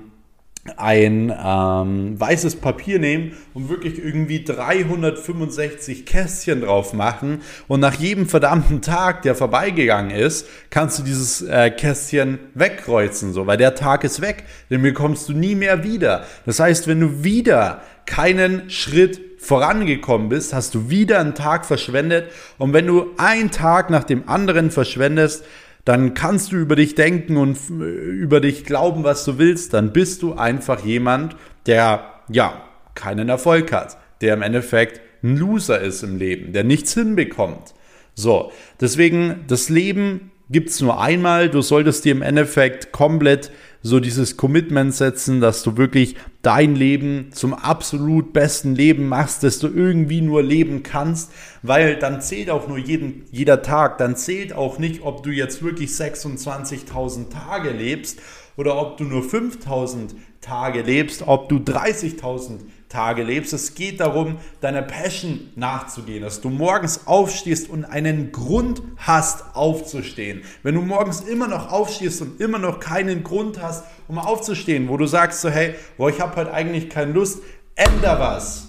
ein 0.78 1.36
ähm, 1.38 2.18
weißes 2.18 2.56
Papier 2.56 2.98
nehmen 2.98 3.34
und 3.54 3.68
wirklich 3.68 4.02
irgendwie 4.02 4.46
365 4.46 6.06
Kästchen 6.06 6.62
drauf 6.62 6.94
machen 6.94 7.42
und 7.68 7.82
nach 7.82 7.96
jedem 7.96 8.26
verdammten 8.26 8.82
Tag, 8.82 9.24
der 9.24 9.36
vorbeigegangen 9.36 10.12
ist, 10.12 10.48
kannst 10.70 11.00
du 11.00 11.04
dieses 11.04 11.42
äh, 11.42 11.72
Kästchen 11.72 12.40
wegkreuzen, 12.54 13.34
so, 13.34 13.48
weil 13.48 13.58
der 13.58 13.76
Tag 13.76 14.06
ist 14.06 14.22
weg, 14.22 14.46
den 14.70 14.82
bekommst 14.82 15.28
du 15.28 15.34
nie 15.34 15.56
mehr 15.56 15.84
wieder. 15.84 16.26
Das 16.46 16.62
heißt, 16.62 16.88
wenn 16.88 17.02
du 17.02 17.26
wieder 17.26 17.82
keinen 18.06 18.70
Schritt 18.70 19.33
vorangekommen 19.44 20.30
bist, 20.30 20.54
hast 20.54 20.74
du 20.74 20.90
wieder 20.90 21.20
einen 21.20 21.36
Tag 21.36 21.66
verschwendet. 21.66 22.30
Und 22.58 22.74
wenn 22.74 22.88
du 22.88 23.12
einen 23.18 23.52
Tag 23.52 23.90
nach 23.90 24.04
dem 24.04 24.28
anderen 24.30 24.72
verschwendest, 24.72 25.44
dann 25.86 26.14
kannst 26.14 26.52
du 26.52 26.56
über 26.56 26.76
dich 26.78 26.96
denken 26.96 27.36
und 27.36 27.58
äh, 27.70 27.84
über 27.84 28.40
dich 28.40 28.64
glauben, 28.64 29.04
was 29.04 29.26
du 29.26 29.38
willst. 29.38 29.74
Dann 29.74 29.92
bist 29.92 30.22
du 30.22 30.34
einfach 30.34 30.86
jemand, 30.86 31.36
der 31.66 32.06
ja 32.30 32.64
keinen 32.96 33.28
Erfolg 33.28 33.74
hat, 33.74 33.98
der 34.22 34.34
im 34.34 34.42
Endeffekt 34.42 35.02
ein 35.24 35.38
Loser 35.38 35.82
ist 35.82 36.04
im 36.04 36.18
Leben, 36.18 36.54
der 36.54 36.64
nichts 36.64 36.94
hinbekommt. 36.94 37.74
So, 38.16 38.52
deswegen, 38.80 39.44
das 39.48 39.70
Leben 39.70 40.32
gibt 40.50 40.70
es 40.70 40.82
nur 40.82 41.02
einmal. 41.02 41.50
Du 41.50 41.62
solltest 41.62 42.06
dir 42.06 42.12
im 42.12 42.22
Endeffekt 42.22 42.92
komplett 42.92 43.52
so 43.82 44.00
dieses 44.00 44.38
Commitment 44.38 44.94
setzen, 44.94 45.42
dass 45.42 45.64
du 45.64 45.78
wirklich 45.78 46.16
dein 46.44 46.76
Leben 46.76 47.30
zum 47.32 47.54
absolut 47.54 48.34
besten 48.34 48.76
Leben 48.76 49.08
machst, 49.08 49.44
dass 49.44 49.60
du 49.60 49.68
irgendwie 49.68 50.22
nur 50.22 50.44
leben 50.44 50.84
kannst, 50.84 51.32
weil 51.64 51.96
dann 51.98 52.22
zählt 52.22 52.50
auch 52.50 52.68
nur 52.68 52.78
jeden, 52.78 53.26
jeder 53.32 53.62
Tag, 53.62 53.98
dann 53.98 54.18
zählt 54.18 54.54
auch 54.54 54.78
nicht, 54.78 55.02
ob 55.04 55.24
du 55.24 55.32
jetzt 55.32 55.64
wirklich 55.64 55.90
26.000 55.92 57.30
Tage 57.30 57.72
lebst 57.72 58.20
oder 58.58 58.80
ob 58.80 58.98
du 58.98 59.06
nur 59.06 59.24
5.000 59.24 60.10
Tage 60.42 60.82
lebst, 60.82 61.24
ob 61.26 61.48
du 61.48 61.56
30.000 61.58 62.60
Tage 62.94 63.24
lebst. 63.24 63.54
Es 63.54 63.74
geht 63.74 64.00
darum, 64.00 64.38
deiner 64.62 64.84
Passion 64.84 65.50
nachzugehen, 65.56 66.22
dass 66.22 66.42
du 66.42 66.50
morgens 66.50 67.08
aufstehst 67.08 67.70
und 67.70 67.86
einen 67.86 68.32
Grund 68.32 68.84
hast, 68.98 69.56
aufzustehen. 69.56 70.44
Wenn 70.62 70.76
du 70.76 70.82
morgens 70.82 71.22
immer 71.22 71.48
noch 71.48 71.72
aufstehst 71.72 72.22
und 72.22 72.40
immer 72.40 72.60
noch 72.60 72.80
keinen 72.80 73.24
Grund 73.24 73.62
hast, 73.62 73.84
um 74.08 74.20
aufzustehen, 74.20 74.88
wo 74.90 74.98
du 74.98 75.08
sagst 75.08 75.42
so, 75.42 75.50
hey, 75.50 75.74
boah, 75.98 76.10
ich 76.10 76.22
habe 76.22 76.36
heute 76.36 76.54
eigentlich 76.54 76.90
keine 76.90 77.14
Lust, 77.14 77.40
änder 77.76 78.20
was. 78.20 78.68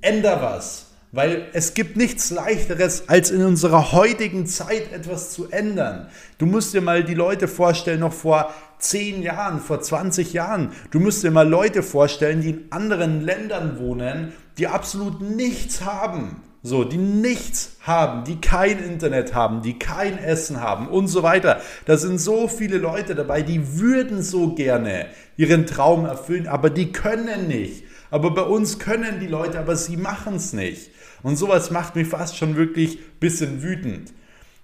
Änder 0.00 0.40
was. 0.40 0.86
Weil 1.12 1.48
es 1.52 1.74
gibt 1.74 1.96
nichts 1.96 2.30
leichteres, 2.30 3.08
als 3.08 3.32
in 3.32 3.44
unserer 3.44 3.90
heutigen 3.90 4.46
Zeit 4.46 4.92
etwas 4.92 5.32
zu 5.32 5.50
ändern. 5.50 6.08
Du 6.38 6.46
musst 6.46 6.72
dir 6.72 6.82
mal 6.82 7.02
die 7.02 7.14
Leute 7.14 7.48
vorstellen, 7.48 7.98
noch 7.98 8.12
vor 8.12 8.54
10 8.80 9.22
Jahren, 9.22 9.60
vor 9.60 9.80
20 9.80 10.32
Jahren. 10.32 10.72
Du 10.90 11.00
musst 11.00 11.22
dir 11.22 11.30
mal 11.30 11.48
Leute 11.48 11.82
vorstellen, 11.82 12.40
die 12.40 12.50
in 12.50 12.64
anderen 12.70 13.22
Ländern 13.22 13.78
wohnen, 13.78 14.32
die 14.58 14.66
absolut 14.66 15.20
nichts 15.20 15.84
haben. 15.84 16.42
So, 16.62 16.84
die 16.84 16.98
nichts 16.98 17.76
haben, 17.80 18.24
die 18.24 18.38
kein 18.38 18.78
Internet 18.78 19.34
haben, 19.34 19.62
die 19.62 19.78
kein 19.78 20.18
Essen 20.18 20.60
haben 20.60 20.88
und 20.88 21.08
so 21.08 21.22
weiter. 21.22 21.60
Da 21.86 21.96
sind 21.96 22.20
so 22.20 22.48
viele 22.48 22.76
Leute 22.76 23.14
dabei, 23.14 23.40
die 23.40 23.78
würden 23.78 24.22
so 24.22 24.54
gerne 24.54 25.06
ihren 25.38 25.64
Traum 25.64 26.04
erfüllen, 26.04 26.46
aber 26.46 26.68
die 26.68 26.92
können 26.92 27.48
nicht. 27.48 27.84
Aber 28.10 28.34
bei 28.34 28.42
uns 28.42 28.78
können 28.78 29.20
die 29.20 29.26
Leute, 29.26 29.58
aber 29.58 29.74
sie 29.76 29.96
machen 29.96 30.36
es 30.36 30.52
nicht. 30.52 30.90
Und 31.22 31.36
sowas 31.36 31.70
macht 31.70 31.96
mich 31.96 32.08
fast 32.08 32.36
schon 32.36 32.56
wirklich 32.56 32.98
ein 32.98 33.20
bisschen 33.20 33.62
wütend. 33.62 34.12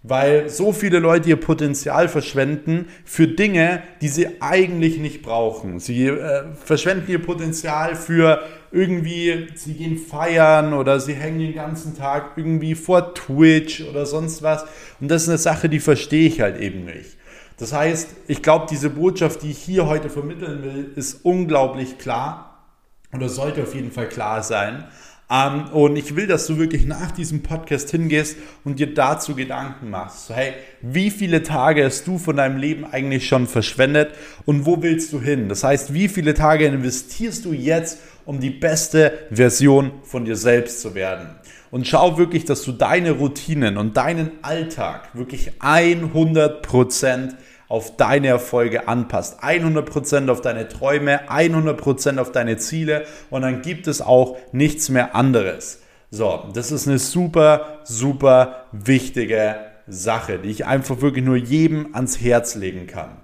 Weil 0.08 0.48
so 0.48 0.72
viele 0.72 1.00
Leute 1.00 1.28
ihr 1.30 1.36
Potenzial 1.36 2.08
verschwenden 2.08 2.86
für 3.04 3.26
Dinge, 3.26 3.82
die 4.00 4.08
sie 4.08 4.40
eigentlich 4.40 4.98
nicht 4.98 5.20
brauchen. 5.22 5.80
Sie 5.80 6.06
äh, 6.06 6.44
verschwenden 6.54 7.10
ihr 7.10 7.20
Potenzial 7.20 7.96
für 7.96 8.40
irgendwie, 8.70 9.48
sie 9.56 9.74
gehen 9.74 9.98
feiern 9.98 10.74
oder 10.74 11.00
sie 11.00 11.14
hängen 11.14 11.40
den 11.40 11.54
ganzen 11.54 11.96
Tag 11.96 12.32
irgendwie 12.36 12.76
vor 12.76 13.14
Twitch 13.14 13.82
oder 13.82 14.06
sonst 14.06 14.42
was. 14.42 14.64
Und 15.00 15.08
das 15.08 15.24
ist 15.24 15.28
eine 15.28 15.38
Sache, 15.38 15.68
die 15.68 15.80
verstehe 15.80 16.28
ich 16.28 16.40
halt 16.40 16.60
eben 16.60 16.84
nicht. 16.84 17.16
Das 17.58 17.72
heißt, 17.72 18.10
ich 18.28 18.42
glaube, 18.42 18.66
diese 18.70 18.90
Botschaft, 18.90 19.42
die 19.42 19.50
ich 19.50 19.58
hier 19.58 19.86
heute 19.86 20.10
vermitteln 20.10 20.62
will, 20.62 20.92
ist 20.94 21.24
unglaublich 21.24 21.98
klar 21.98 22.64
oder 23.12 23.28
sollte 23.28 23.62
auf 23.62 23.74
jeden 23.74 23.90
Fall 23.90 24.08
klar 24.08 24.42
sein. 24.42 24.84
Ähm, 25.28 25.68
und 25.72 25.96
ich 25.96 26.14
will, 26.14 26.26
dass 26.26 26.46
du 26.46 26.56
wirklich 26.56 26.86
nach 26.86 27.10
diesem 27.10 27.42
Podcast 27.42 27.90
hingehst 27.90 28.36
und 28.64 28.78
dir 28.78 28.94
dazu 28.94 29.34
Gedanken 29.34 29.90
machst. 29.90 30.28
So, 30.28 30.34
hey, 30.34 30.52
wie 30.82 31.10
viele 31.10 31.42
Tage 31.42 31.84
hast 31.84 32.06
du 32.06 32.18
von 32.18 32.36
deinem 32.36 32.58
Leben 32.58 32.84
eigentlich 32.84 33.26
schon 33.26 33.48
verschwendet 33.48 34.12
und 34.44 34.66
wo 34.66 34.82
willst 34.82 35.12
du 35.12 35.20
hin? 35.20 35.48
Das 35.48 35.64
heißt, 35.64 35.92
wie 35.92 36.08
viele 36.08 36.34
Tage 36.34 36.66
investierst 36.66 37.44
du 37.44 37.52
jetzt, 37.52 37.98
um 38.24 38.38
die 38.40 38.50
beste 38.50 39.12
Version 39.30 39.92
von 40.04 40.24
dir 40.24 40.36
selbst 40.36 40.80
zu 40.80 40.94
werden? 40.94 41.28
Und 41.72 41.88
schau 41.88 42.16
wirklich, 42.16 42.44
dass 42.44 42.62
du 42.62 42.70
deine 42.70 43.10
Routinen 43.12 43.76
und 43.76 43.96
deinen 43.96 44.30
Alltag 44.42 45.08
wirklich 45.14 45.52
100% 45.60 47.34
auf 47.68 47.96
deine 47.96 48.28
Erfolge 48.28 48.88
anpasst. 48.88 49.42
100% 49.42 50.30
auf 50.30 50.40
deine 50.40 50.68
Träume, 50.68 51.28
100% 51.28 52.18
auf 52.18 52.32
deine 52.32 52.56
Ziele 52.56 53.04
und 53.30 53.42
dann 53.42 53.62
gibt 53.62 53.86
es 53.86 54.00
auch 54.00 54.36
nichts 54.52 54.88
mehr 54.88 55.14
anderes. 55.14 55.80
So, 56.10 56.44
das 56.54 56.70
ist 56.70 56.86
eine 56.86 56.98
super, 56.98 57.80
super 57.84 58.66
wichtige 58.72 59.56
Sache, 59.88 60.38
die 60.38 60.50
ich 60.50 60.66
einfach 60.66 61.00
wirklich 61.00 61.24
nur 61.24 61.36
jedem 61.36 61.94
ans 61.94 62.20
Herz 62.20 62.54
legen 62.54 62.86
kann. 62.86 63.16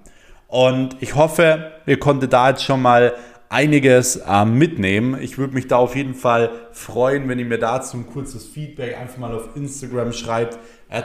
Und 0.47 0.97
ich 0.99 1.15
hoffe, 1.15 1.71
ihr 1.85 1.99
konntet 1.99 2.33
da 2.33 2.49
jetzt 2.49 2.63
schon 2.63 2.81
mal 2.81 3.13
einiges 3.49 4.17
äh, 4.17 4.45
mitnehmen. 4.45 5.17
Ich 5.21 5.37
würde 5.37 5.53
mich 5.53 5.67
da 5.67 5.77
auf 5.77 5.95
jeden 5.95 6.15
Fall 6.15 6.51
freuen, 6.71 7.29
wenn 7.29 7.39
ihr 7.39 7.45
mir 7.45 7.59
dazu 7.59 7.97
ein 7.97 8.07
kurzes 8.07 8.45
Feedback 8.45 8.97
einfach 8.99 9.17
mal 9.17 9.33
auf 9.33 9.55
Instagram 9.55 10.11
schreibt, 10.11 10.57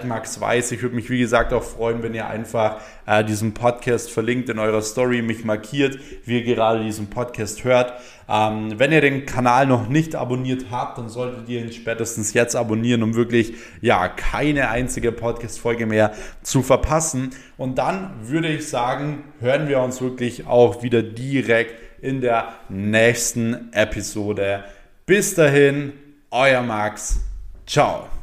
Max 0.04 0.40
Weiß. 0.40 0.72
Ich 0.72 0.82
würde 0.82 0.94
mich, 0.94 1.08
wie 1.10 1.18
gesagt, 1.18 1.52
auch 1.52 1.62
freuen, 1.62 2.02
wenn 2.02 2.14
ihr 2.14 2.26
einfach 2.26 2.80
äh, 3.06 3.24
diesen 3.24 3.54
Podcast 3.54 4.10
verlinkt 4.10 4.48
in 4.50 4.58
eurer 4.58 4.82
Story, 4.82 5.22
mich 5.22 5.44
markiert, 5.44 5.98
wie 6.24 6.40
ihr 6.40 6.44
gerade 6.44 6.84
diesen 6.84 7.08
Podcast 7.08 7.64
hört. 7.64 7.94
Ähm, 8.28 8.78
wenn 8.78 8.92
ihr 8.92 9.00
den 9.00 9.24
Kanal 9.24 9.66
noch 9.66 9.88
nicht 9.88 10.14
abonniert 10.14 10.66
habt, 10.70 10.98
dann 10.98 11.08
solltet 11.08 11.48
ihr 11.48 11.60
ihn 11.60 11.72
spätestens 11.72 12.34
jetzt 12.34 12.54
abonnieren, 12.54 13.02
um 13.02 13.14
wirklich 13.14 13.54
ja 13.80 14.08
keine 14.08 14.68
einzige 14.68 15.10
Podcast-Folge 15.10 15.86
mehr 15.86 16.12
zu 16.42 16.62
verpassen. 16.62 17.30
Und 17.56 17.78
dann 17.78 18.10
würde 18.22 18.48
ich 18.48 18.68
sagen, 18.68 19.24
hören 19.40 19.68
wir 19.68 19.80
uns 19.80 20.00
wirklich 20.02 20.46
auch 20.46 20.82
wieder 20.82 21.02
direkt 21.02 21.74
in 22.02 22.20
der 22.20 22.52
nächsten 22.68 23.72
Episode. 23.72 24.64
Bis 25.06 25.34
dahin, 25.34 25.94
euer 26.30 26.62
Max. 26.62 27.20
Ciao. 27.66 28.17